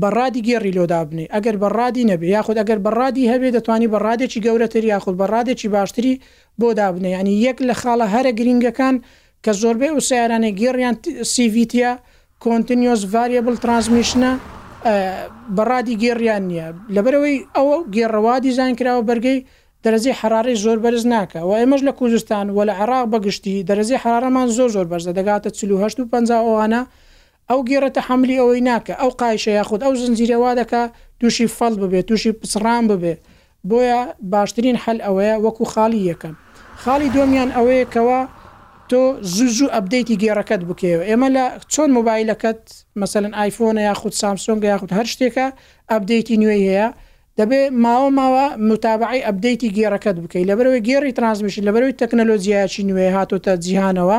بەڕادی 0.01 0.41
گێڕی 0.49 0.71
لۆدابنی 0.77 1.25
ئەگەر 1.36 1.55
بەڕادی 1.63 2.03
نەبێ 2.12 2.27
یاخود 2.36 2.57
ئەگەر 2.62 2.79
بەڕادی 2.86 3.25
هەبێ 3.31 3.47
دەتوانانی 3.55 3.91
بەڕادێکی 3.93 4.39
گەورەتر 4.45 4.84
یاخود 4.93 5.15
بەڕادێکی 5.21 5.67
باشتری 5.75 6.13
بۆ 6.60 6.69
دابنێ 6.79 7.10
ینی 7.17 7.36
یەک 7.45 7.57
لە 7.67 7.75
خاڵە 7.81 8.07
هەرە 8.15 8.31
گرنگەکان 8.39 8.95
کە 9.43 9.51
زۆربەی 9.62 9.91
و 9.95 9.99
سیارانە 10.10 10.51
گێڕیان 10.60 10.95
سیڤیتە 11.34 11.91
کۆنتنیۆز 12.43 13.01
ڤریبل 13.13 13.55
ترانسمیشنە 13.63 14.31
بەڕادی 15.56 15.96
گێڕیان 16.02 16.44
نییە 16.52 16.67
لەبەرەوەی 16.96 17.38
ئەوە 17.56 17.76
گێڕەوا 17.96 18.36
دیزان 18.46 18.72
کراوە 18.80 19.04
بەرگەی 19.10 19.39
دەرەزی 19.84 20.12
حرارەی 20.20 20.58
زۆر 20.63 20.78
بەرز 20.84 21.04
ناکە 21.13 21.39
و 21.48 21.52
ئێمەش 21.60 21.82
لە 21.88 21.94
کوردستان 22.00 22.46
و 22.56 22.60
لە 22.70 22.74
عراق 22.82 23.06
بەگشتی 23.13 23.56
دەرەزی 23.70 23.98
حرارەمان 24.04 24.48
زۆر 24.58 24.70
زۆر 24.76 24.86
بەرزە 24.91 25.12
دەگاتە 25.20 25.50
1950 25.54 26.38
ئەوانە 26.48 26.82
ئەو 27.50 27.60
گێرەتە 27.70 28.02
حملی 28.08 28.38
ئەوەی 28.41 28.62
ناکە 28.70 28.94
ئەو 29.02 29.10
قایشە 29.20 29.52
یاخود 29.60 29.82
ئەو 29.86 29.94
زنجیرەوا 30.02 30.52
دەکا 30.62 30.84
دووشی 31.20 31.48
فەڵ 31.58 31.74
ببێت 31.82 32.06
تووشی 32.08 32.32
پسران 32.41 32.84
ببێ 32.91 33.13
بۆیە 33.70 34.00
باشترین 34.34 34.78
حل 34.84 34.98
ئەوەیە 35.06 35.36
وەکو 35.46 35.63
خاڵی 35.74 36.02
یەکەم 36.12 36.36
خاڵی 36.84 37.10
دۆمیان 37.15 37.50
ئەوەیەکەوە 37.58 38.20
تۆ 38.91 38.99
زوو 39.36 39.49
زوو 39.58 39.69
ئەبدەیتی 39.75 40.15
گێڕەکەت 40.23 40.62
بکەوە 40.69 41.04
ئێمە 41.10 41.27
لە 41.36 41.45
چۆن 41.73 41.89
مۆبایلەکەت 41.97 42.60
مثلەن 43.01 43.34
آیفۆنە 43.43 43.82
یاخود 43.89 44.13
سامسۆنگ 44.21 44.62
یاخود 44.71 44.91
هەر 44.97 45.08
شتێکە 45.13 45.47
ئەبدەیتی 45.91 46.38
نوێ 46.41 46.58
هەیە 46.67 46.88
دەبێ 47.39 47.62
ماوە 47.84 48.08
ماوە 48.19 48.45
متابعی 48.69 49.21
ئەبدەیتی 49.27 49.69
گێڕەکەت 49.77 50.17
بکەیت 50.23 50.45
لە 50.49 50.54
بەرەوەی 50.58 50.82
گێڕی 50.88 51.13
ترانسمیشن 51.17 51.63
لە 51.67 51.71
بەرەوەی 51.75 51.95
تەکنەلۆزیایکی 52.01 52.84
نوێ 52.89 53.08
هاتۆتە 53.17 53.54
جیهانەوە 53.65 54.17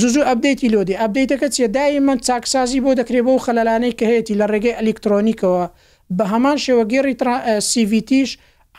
زوو 0.00 0.22
ئەبدەیتی 0.28 0.68
لۆدی 0.74 0.94
ئەبدەیتەکە 1.02 1.48
چێ 1.54 1.64
دای 1.76 1.98
من 2.06 2.18
چاکسازی 2.26 2.80
بۆ 2.84 2.90
دەکرێت 3.00 3.24
بۆ 3.26 3.32
خەلانەی 3.46 3.92
کە 3.98 4.04
هەیەی 4.10 4.34
لە 4.40 4.46
ڕێگەی 4.52 4.74
ئەلکترۆنیکەوە 4.78 5.64
بە 6.16 6.24
هەمان 6.32 6.56
شێوە 6.64 6.84
گێڕی 6.92 7.14
سیVتیش 7.72 8.30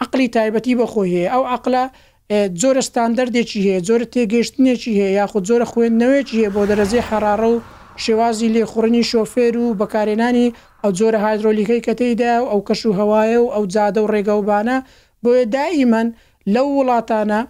عقلی 0.03 0.27
تایبەتی 0.35 0.75
بەخۆی 0.79 1.11
هەیە 1.15 1.29
ئەو 1.33 1.43
عقلە 1.55 1.83
زۆرە 2.31 2.81
ستاندەردێکی 2.89 3.59
هەیە 3.67 3.79
زۆرە 3.87 4.05
تێگەشتنێکی 4.13 4.93
هەیە 4.99 5.09
یاخود 5.19 5.43
زۆرە 5.49 5.65
خوێندنەوەیکی 5.71 6.37
هەیە 6.39 6.49
بۆ 6.55 6.63
دەرەزی 6.69 7.05
حرارە 7.09 7.47
و 7.51 7.63
شێوازی 8.03 8.51
لێخڕنی 8.55 9.03
شۆفێر 9.11 9.53
و 9.63 9.67
بەکارێنانی 9.79 10.47
ئەو 10.83 10.91
زۆرە 10.99 11.19
هایدرۆلیکەی 11.25 11.83
کەتەیدا 11.87 12.31
و 12.41 12.45
ئەو 12.51 12.61
کەش 12.67 12.81
و 12.87 12.95
هەوایە 12.99 13.39
و 13.41 13.51
ئەو 13.55 13.63
جادە 13.73 13.99
و 14.03 14.11
ڕێگەوبانە 14.13 14.77
بۆیە 15.23 15.43
دائیمەن 15.55 16.07
لەو 16.53 16.67
وڵاتانە 16.79 17.41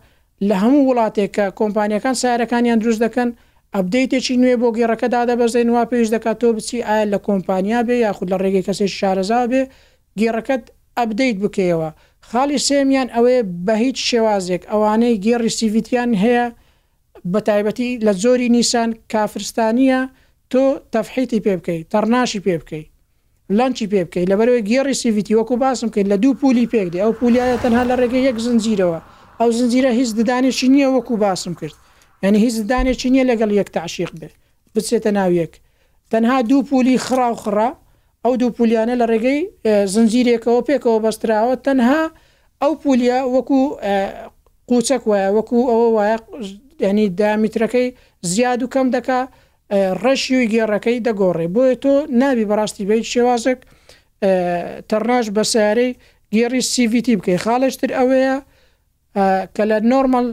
لە 0.47 0.55
هەموو 0.63 0.87
وڵاتێکە 0.89 1.45
کۆمپانیەکان 1.59 2.15
سایرەکانیان 2.21 2.79
دروست 2.83 3.01
دەکەن 3.05 3.29
ئەبدەیتێکی 3.75 4.35
نوێ 4.41 4.55
بۆ 4.61 4.67
گێڕەکە 4.77 5.07
دادەبەزین 5.15 5.69
وا 5.75 5.83
پێویست 5.91 6.13
دەکات 6.15 6.37
تۆ 6.41 6.47
بچی 6.55 6.77
ئایا 6.87 7.05
لە 7.13 7.17
کۆمپانیا 7.27 7.79
بێ 7.87 7.93
یاخود 8.05 8.27
لە 8.33 8.37
ڕێگەی 8.43 8.65
کەسێک 8.67 8.91
شارەزا 8.99 9.41
بێ 9.51 9.61
گێڕەکەت 10.19 10.63
ئەبدەیت 10.97 11.37
بکەیەوە 11.43 11.89
خاڵی 12.31 12.59
سێمیان 12.67 13.07
ئەوەیە 13.15 13.41
بە 13.65 13.75
هیچ 13.83 13.97
شێوازێک 14.09 14.63
ئەوانەی 14.71 15.19
گێڕی 15.25 15.51
سیڤیتیان 15.57 16.11
هەیە 16.23 16.45
بە 17.31 17.39
تایبەتی 17.47 17.89
لە 18.05 18.11
زۆری 18.23 18.49
نیسان 18.55 18.89
کافرستانیە 19.11 19.99
تۆ 20.51 20.63
تەفحیتی 20.93 21.39
پێ 21.45 21.53
بکەیت 21.59 21.85
تەرناشی 21.93 22.41
پێ 22.45 22.55
بکەیت 22.61 22.87
لەنچی 23.57 23.87
پێ 23.91 24.01
بکەیت 24.07 24.27
لەبەرەوەی 24.31 24.65
گێڕی 24.71 24.95
سیڤیتی 25.01 25.33
وەکو 25.39 25.55
باسم 25.63 25.87
کرد 25.95 26.07
لە 26.13 26.17
دوو 26.23 26.33
پولی 26.41 26.67
پێک 26.73 26.87
دێ 26.93 26.99
ئەو 27.05 27.13
پولیایە 27.19 27.57
تەنها 27.63 27.83
لە 27.89 27.95
ڕێگە 28.01 28.19
یەک 28.27 28.37
زنجیرەوە 28.45 28.99
ئەو 29.39 29.49
زنجیرە 29.57 29.91
هیچ 29.99 30.09
ددانێکی 30.19 30.67
نییە 30.73 30.89
وەکو 30.95 31.13
باسم 31.25 31.53
کرد 31.59 31.75
یعنی 32.23 32.37
هیچ 32.45 32.55
ددانێکی 32.65 33.09
نییە 33.13 33.25
لەگەڵ 33.31 33.51
یەک 33.59 33.69
تعشیق 33.77 34.11
بێ 34.19 34.29
بچێتە 34.75 35.11
ناو 35.17 35.31
یەک 35.41 35.53
تەنها 36.11 36.37
دوو 36.49 36.59
پولی 36.69 36.97
خرا 37.05 37.27
و 37.33 37.37
خڕە 37.43 37.69
ئەو 38.25 38.33
دوو 38.41 38.51
پولیانە 38.57 38.95
لە 39.01 39.05
ڕێگەی 39.13 39.39
زنجیرێکەوە 39.93 40.61
پێکەوە 40.67 40.99
بەستراوە 41.05 41.55
تەنها 41.65 42.03
ئەو 42.61 42.73
پولیا 42.83 43.19
وەکو 43.35 43.59
قوچەک 44.69 45.03
وایە 45.09 45.29
وەکو 45.37 45.57
ئەوە 45.71 45.87
وایە 45.97 46.17
ینی 46.89 47.07
دامیترەکەی 47.19 47.87
زیاد 48.31 48.59
و 48.63 48.71
کەم 48.73 48.87
دکا 48.95 49.21
ڕەشی 50.03 50.33
و 50.39 50.43
گێڕەکەی 50.53 50.97
دەگۆڕێ 51.07 51.45
بۆیە 51.55 51.75
تۆ 51.83 51.93
نابی 52.19 52.45
بەڕاستی 52.49 52.83
بیت 52.89 53.05
شێوازێک 53.13 53.59
تەڕناش 54.89 55.27
بە 55.35 55.43
سیارەی 55.51 55.91
گێڕی 56.35 56.61
سیVتی 56.73 57.15
بکەی 57.19 57.39
خاڵشتر 57.43 57.89
ئەوەیە 57.97 58.35
کە 59.55 59.63
لە 59.69 59.77
نۆرمەل 59.91 60.27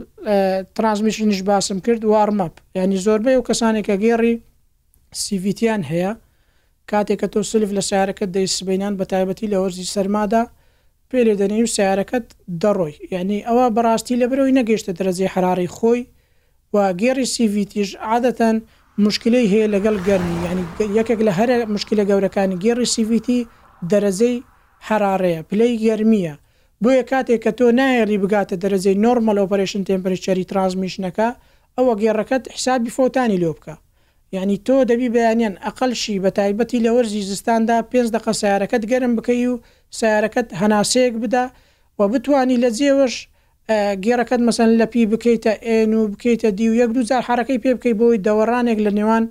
ترانسمیشنیش 0.75 1.41
باسم 1.49 1.77
کرد 1.85 2.01
وارمەپ 2.11 2.53
ینی 2.79 2.99
زۆربەی 3.05 3.35
و 3.39 3.45
کەسانێکە 3.47 3.95
گێڕی 4.03 4.33
سیVتیان 5.23 5.81
هەیە 5.91 6.11
کاتێک 6.91 7.17
کە 7.21 7.27
تۆ 7.33 7.39
سلف 7.51 7.69
لە 7.77 7.83
سیارەکەت 7.89 8.29
دەیسبینان 8.35 8.93
بە 8.99 9.05
تایبەتی 9.11 9.51
لە 9.53 9.57
وەرزی 9.61 9.91
سەرمادا 9.95 10.41
پێ 11.09 11.19
لێ 11.27 11.33
دەنێ 11.41 11.59
و 11.65 11.71
سیارەکەت 11.75 12.25
دەڕۆی 12.63 12.95
یعنی 13.13 13.37
ئەوە 13.47 13.65
بەڕاستی 13.75 14.19
لە 14.21 14.25
برەوەی 14.31 14.57
نەگەیشتە 14.59 14.91
دەرەزیی 14.99 15.31
حراری 15.33 15.69
خۆی 15.77 16.01
و 16.73 16.77
گێری 17.01 17.27
سیVتیش 17.35 17.89
عادەتەن 18.09 18.55
مشکلەی 19.05 19.45
هەیە 19.53 19.67
لەگەڵ 19.73 19.95
گەرمی 20.07 20.37
ینی 20.47 20.65
یەکێک 20.97 21.19
لە 21.27 21.31
هەرە 21.39 21.55
مشکلە 21.73 22.03
گەورەکانی 22.09 22.59
گێری 22.65 22.87
سیVتی 22.95 23.39
دەرەزەی 23.91 24.37
حرارەیە 24.87 25.41
پلەی 25.49 25.73
گەرمیە 25.85 26.33
بۆیە 26.83 27.03
کاتێک 27.11 27.39
کە 27.43 27.51
تۆ 27.57 27.67
نایەلی 27.79 28.17
بگاتە 28.23 28.55
دەرەزەی 28.63 28.97
نۆرمەل 29.03 29.37
ئۆپەرشن 29.41 29.81
تمپریچەری 29.89 30.47
ترانسمیشنەکە 30.51 31.27
ئەوە 31.77 31.93
گێڕەکەت 32.01 32.43
حسابی 32.55 32.91
فۆتانی 32.97 33.41
لۆ 33.43 33.51
بکە 33.57 33.75
یعنی 34.35 34.61
تۆ 34.69 34.73
دەبی 34.89 35.09
بەیانیان 35.15 35.53
ئەقلشی 35.67 36.17
بە 36.23 36.29
تایبەتی 36.39 36.79
لە 36.85 36.89
وەرزی 36.95 37.21
زستاندا 37.31 37.77
پێنج 37.91 38.07
دقە 38.15 38.31
سیارەکەت 38.41 38.83
گەرم 38.91 39.13
بکەی 39.17 39.45
و 39.51 39.55
سیارەکەت 39.99 40.47
هەناسەیەک 40.61 41.13
بدا 41.23 41.45
و 41.99 42.07
بتانی 42.13 42.57
لە 42.63 42.69
جێوەش 42.79 43.15
گێڕەکەت 44.05 44.41
مەسن 44.47 44.69
لەپی 44.81 45.01
بکەیتە 45.11 45.53
ئێن 45.67 45.91
و 45.99 46.01
بکەیتە 46.13 46.49
دی 46.57 46.67
و 46.69 46.73
یەک 46.81 46.89
دوزار 46.95 47.21
حرەکەی 47.29 47.59
پێ 47.63 47.71
بکەی 47.77 47.93
بۆی 48.01 48.17
دەوەڕانێک 48.27 48.79
لە 48.85 48.91
نێوان 48.97 49.23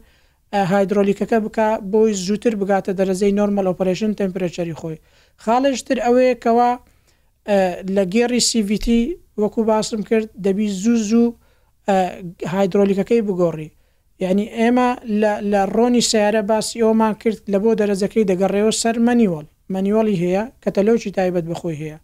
هایدرۆلیکەکە 0.71 1.39
بکە 1.45 1.69
بۆی 1.93 2.13
زووتر 2.27 2.55
بگاتە 2.61 2.93
دەرەزەی 2.99 3.33
نۆرمەل 3.39 3.67
ئۆپریشن 3.71 4.11
تەمپرەچەری 4.19 4.79
خۆی 4.81 4.97
خاڵشتر 5.45 5.99
ئەوەیە 6.07 6.35
کەوا 6.45 6.73
لە 7.97 8.05
گێڕی 8.15 8.41
سیVتی 8.51 9.03
وەکو 9.43 9.61
باسم 9.71 10.01
کرد 10.09 10.29
دەبی 10.45 10.69
زوو 10.83 10.97
زوو 11.09 11.27
هایدرۆلیکەکەی 12.53 13.23
بگۆڕی 13.29 13.69
یعنی 14.23 14.45
ئێمە 14.59 14.89
لە 15.53 15.63
ڕۆنی 15.77 16.03
سیارە 16.11 16.43
باسی 16.51 16.77
ئەومان 16.85 17.15
کرد 17.23 17.39
لە 17.53 17.59
بۆ 17.63 17.71
دەرەزەکەی 17.81 18.29
دەگەڕێەوە 18.31 18.73
سەر 18.83 18.97
مەنیوەڵ 19.07 19.45
مەنیوەڵی 19.75 20.17
هەیە 20.23 20.45
کە 20.63 20.71
تەلۆکی 20.77 21.11
تایبەت 21.17 21.45
بخۆی 21.51 21.77
هەیە 21.83 21.99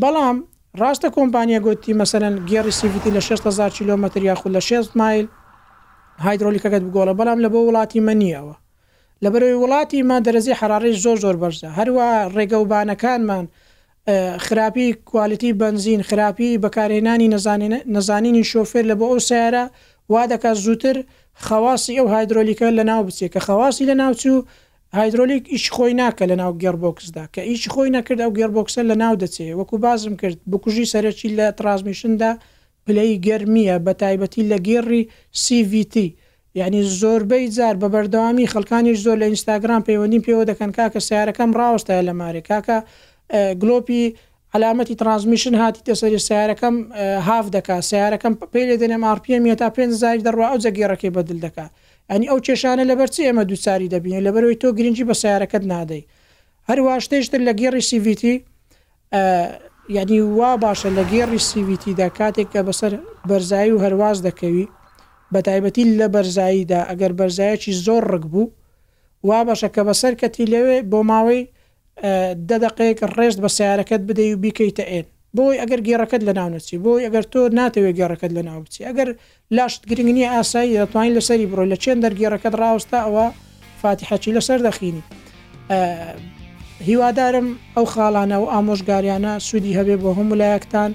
بەڵام 0.00 0.36
ڕاستە 0.80 1.08
کۆمپانیا 1.16 1.60
گوتی 1.66 1.92
مەسەرەن 2.00 2.34
گێری 2.50 2.72
سیفتی 2.80 3.10
لە 3.16 3.20
600 3.20 3.70
کیلومتر 3.76 4.22
یاخود 4.30 4.52
لە 4.56 4.60
6 4.62 4.86
مایل 5.00 5.28
هایدرۆلیکەکەت 6.26 6.82
بگۆڵە 6.86 7.14
بەڵام 7.20 7.38
لە 7.44 7.48
بۆ 7.52 7.60
وڵاتی 7.68 8.00
مەنیەوە 8.08 8.54
لە 9.22 9.28
بەرەوەی 9.32 9.58
وڵاتی 9.62 10.00
ما 10.08 10.16
دەرەزی 10.26 10.54
حراڕی 10.60 10.92
زۆر 11.04 11.16
زۆر 11.24 11.36
بەرزە 11.42 11.68
هەروە 11.78 12.06
ڕێگەوبانەکانمان 12.36 13.44
خراپی 14.46 14.92
کوالتی 15.08 15.52
بنزین 15.60 16.00
خراپی 16.08 16.58
بەکارهێنانی 16.64 17.28
نزانینی 17.94 18.44
شۆفێر 18.52 18.84
لە 18.90 18.94
بۆ 19.00 19.06
ئەو 19.12 19.20
سیارە 19.28 19.64
وا 20.12 20.22
دەکات 20.32 20.56
زووتر 20.64 20.96
خواسی 21.46 21.98
ئەو 21.98 22.06
هایدرۆلیکە 22.14 22.68
لە 22.78 22.82
ناو 22.90 23.02
بچێت 23.08 23.30
کە 23.34 23.40
خواسی 23.46 23.84
لە 23.90 23.94
ناوچوو 24.02 24.44
هایدرۆلیک 24.98 25.44
ئیش 25.54 25.64
خۆی 25.74 25.94
ناکە 26.00 26.24
لە 26.30 26.36
ناو 26.42 26.52
گەربۆکسدا 26.62 27.24
کە 27.34 27.38
ئیش 27.50 27.62
خۆی 27.72 27.90
نەکرد 27.96 28.20
ئەو 28.24 28.32
گەربۆکسە 28.38 28.82
لە 28.90 28.94
ناو 29.02 29.14
دەچێت 29.22 29.54
وەکو 29.58 29.76
بازم 29.86 30.14
کرد 30.20 30.38
بکوژی 30.50 30.90
سەرەکی 30.92 31.28
لە 31.38 31.46
ترازمیشندا 31.58 32.30
پلەی 32.86 33.12
گەرمیە 33.26 33.76
بە 33.86 33.92
تایبەتی 34.02 34.42
لە 34.50 34.58
گێڕی 34.68 35.02
CVT 35.44 35.96
یعنی 36.60 36.80
زۆربەی 37.00 37.46
جار 37.56 37.74
بە 37.82 37.88
بەردەوامی 37.94 38.50
خەکانیش 38.52 38.98
زۆر 39.06 39.16
لە 39.22 39.26
ئینستاگرام 39.30 39.82
پەیوەندیم 39.88 40.22
پێوە 40.26 40.44
دەکەن 40.50 40.70
کاکە 40.78 41.00
سیارەکەم 41.08 41.50
ڕاوستە 41.58 41.94
لە 42.08 42.12
مارێک 42.20 42.44
کاکە 42.50 42.78
گلۆپی 43.62 44.02
علامەتی 44.54 44.94
ترانسمیشن 44.94 45.54
هاتی 45.54 45.80
تەسەری 45.92 46.20
سیارەکەم 46.28 46.76
هاف 47.28 47.46
دکا 47.54 47.76
سیارەکەم 47.90 48.34
پێ 48.52 48.62
لە 48.70 48.76
دێنێ 48.80 48.98
مارپیە 49.04 49.54
تا 49.60 49.68
پێ 49.76 49.84
زاری 50.02 50.22
دەڕوا 50.26 50.46
ئەو 50.52 50.58
جەگیرەکەی 50.64 51.12
بەدل 51.16 51.38
دکا 51.46 51.66
ئەنی 52.10 52.26
ئەو 52.30 52.38
کێشانە 52.46 52.84
لەبەر 52.90 53.08
چی 53.14 53.22
ئەمە 53.28 53.44
دووساری 53.50 53.88
دەبینێ 53.94 54.20
لەبەرەوەی 54.26 54.58
تۆ 54.62 54.68
گرنگجی 54.78 55.04
بە 55.10 55.14
سیارەکەت 55.22 55.64
نادەی 55.72 56.02
هەروە 56.68 56.92
شتێشتر 57.04 57.40
لە 57.48 57.52
گێڕی 57.60 57.82
سیVتی 57.90 58.34
یعنی 59.96 60.18
وا 60.38 60.52
باشە 60.64 60.88
لە 60.98 61.04
گێڕی 61.12 61.40
سیVتیدا 61.50 62.08
کاتێک 62.18 62.48
کە 62.52 62.60
بەسەر 62.68 62.92
بەرزایی 63.30 63.72
و 63.74 63.78
هەرواز 63.84 64.18
دەکەوی 64.28 64.64
بە 65.32 65.38
تایبەتی 65.46 65.84
لە 65.98 66.06
بەرزاییدا 66.14 66.80
ئەگەر 66.90 67.12
بەرزایەکی 67.20 67.72
زۆر 67.86 68.02
ڕک 68.12 68.24
بوو 68.32 68.52
وا 69.28 69.38
باشە 69.48 69.68
کە 69.74 69.82
بەسەر 69.88 70.12
کەتی 70.20 70.44
لەوێ 70.52 70.78
بۆ 70.90 71.00
ماوەی 71.10 71.42
دەدەقەیەك 72.50 72.98
ڕێست 73.16 73.38
بە 73.44 73.48
سیارەکەت 73.56 74.02
بدەی 74.08 74.34
و 74.36 74.40
بیکەیتە 74.44 74.84
ئێن 74.92 75.06
بۆی 75.36 75.58
ئەگەر 75.62 75.80
گێڕەکەت 75.88 76.22
لە 76.28 76.32
ناونەچی 76.38 76.76
بۆی 76.84 77.02
ئەگەر 77.06 77.24
تۆ 77.32 77.40
ناتەوێت 77.58 77.94
گێڕەکەت 78.00 78.32
لە 78.36 78.42
ناو 78.48 78.58
بچی 78.64 78.84
ئەگەر 78.88 79.08
لاشت 79.56 79.82
گرنگنی 79.90 80.24
ئاسایی 80.34 80.78
دەتوانین 80.82 81.14
لەسەری 81.18 81.46
بڕۆ 81.50 81.64
لە 81.72 81.76
چێن 81.82 81.98
دەرگێڕەکەت 82.04 82.54
ڕاوستا 82.62 82.98
ئەوە 83.06 83.26
فاتیحەچی 83.82 84.32
لەسەر 84.36 84.58
دەخینی 84.66 85.02
هیوادارم 86.88 87.48
ئەو 87.76 87.86
خاڵانە 87.92 88.36
و 88.42 88.46
ئامۆژگاریانە 88.52 89.32
سوودی 89.46 89.72
هەبێ 89.78 89.96
بۆ 90.02 90.10
هەمولایەکتان 90.18 90.90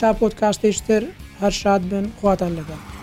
تا 0.00 0.08
پۆتکاستێشتر 0.20 1.02
هەر 1.42 1.52
شاد 1.60 1.82
بن 1.90 2.04
خواتان 2.20 2.52
لەگەڵ 2.58 3.01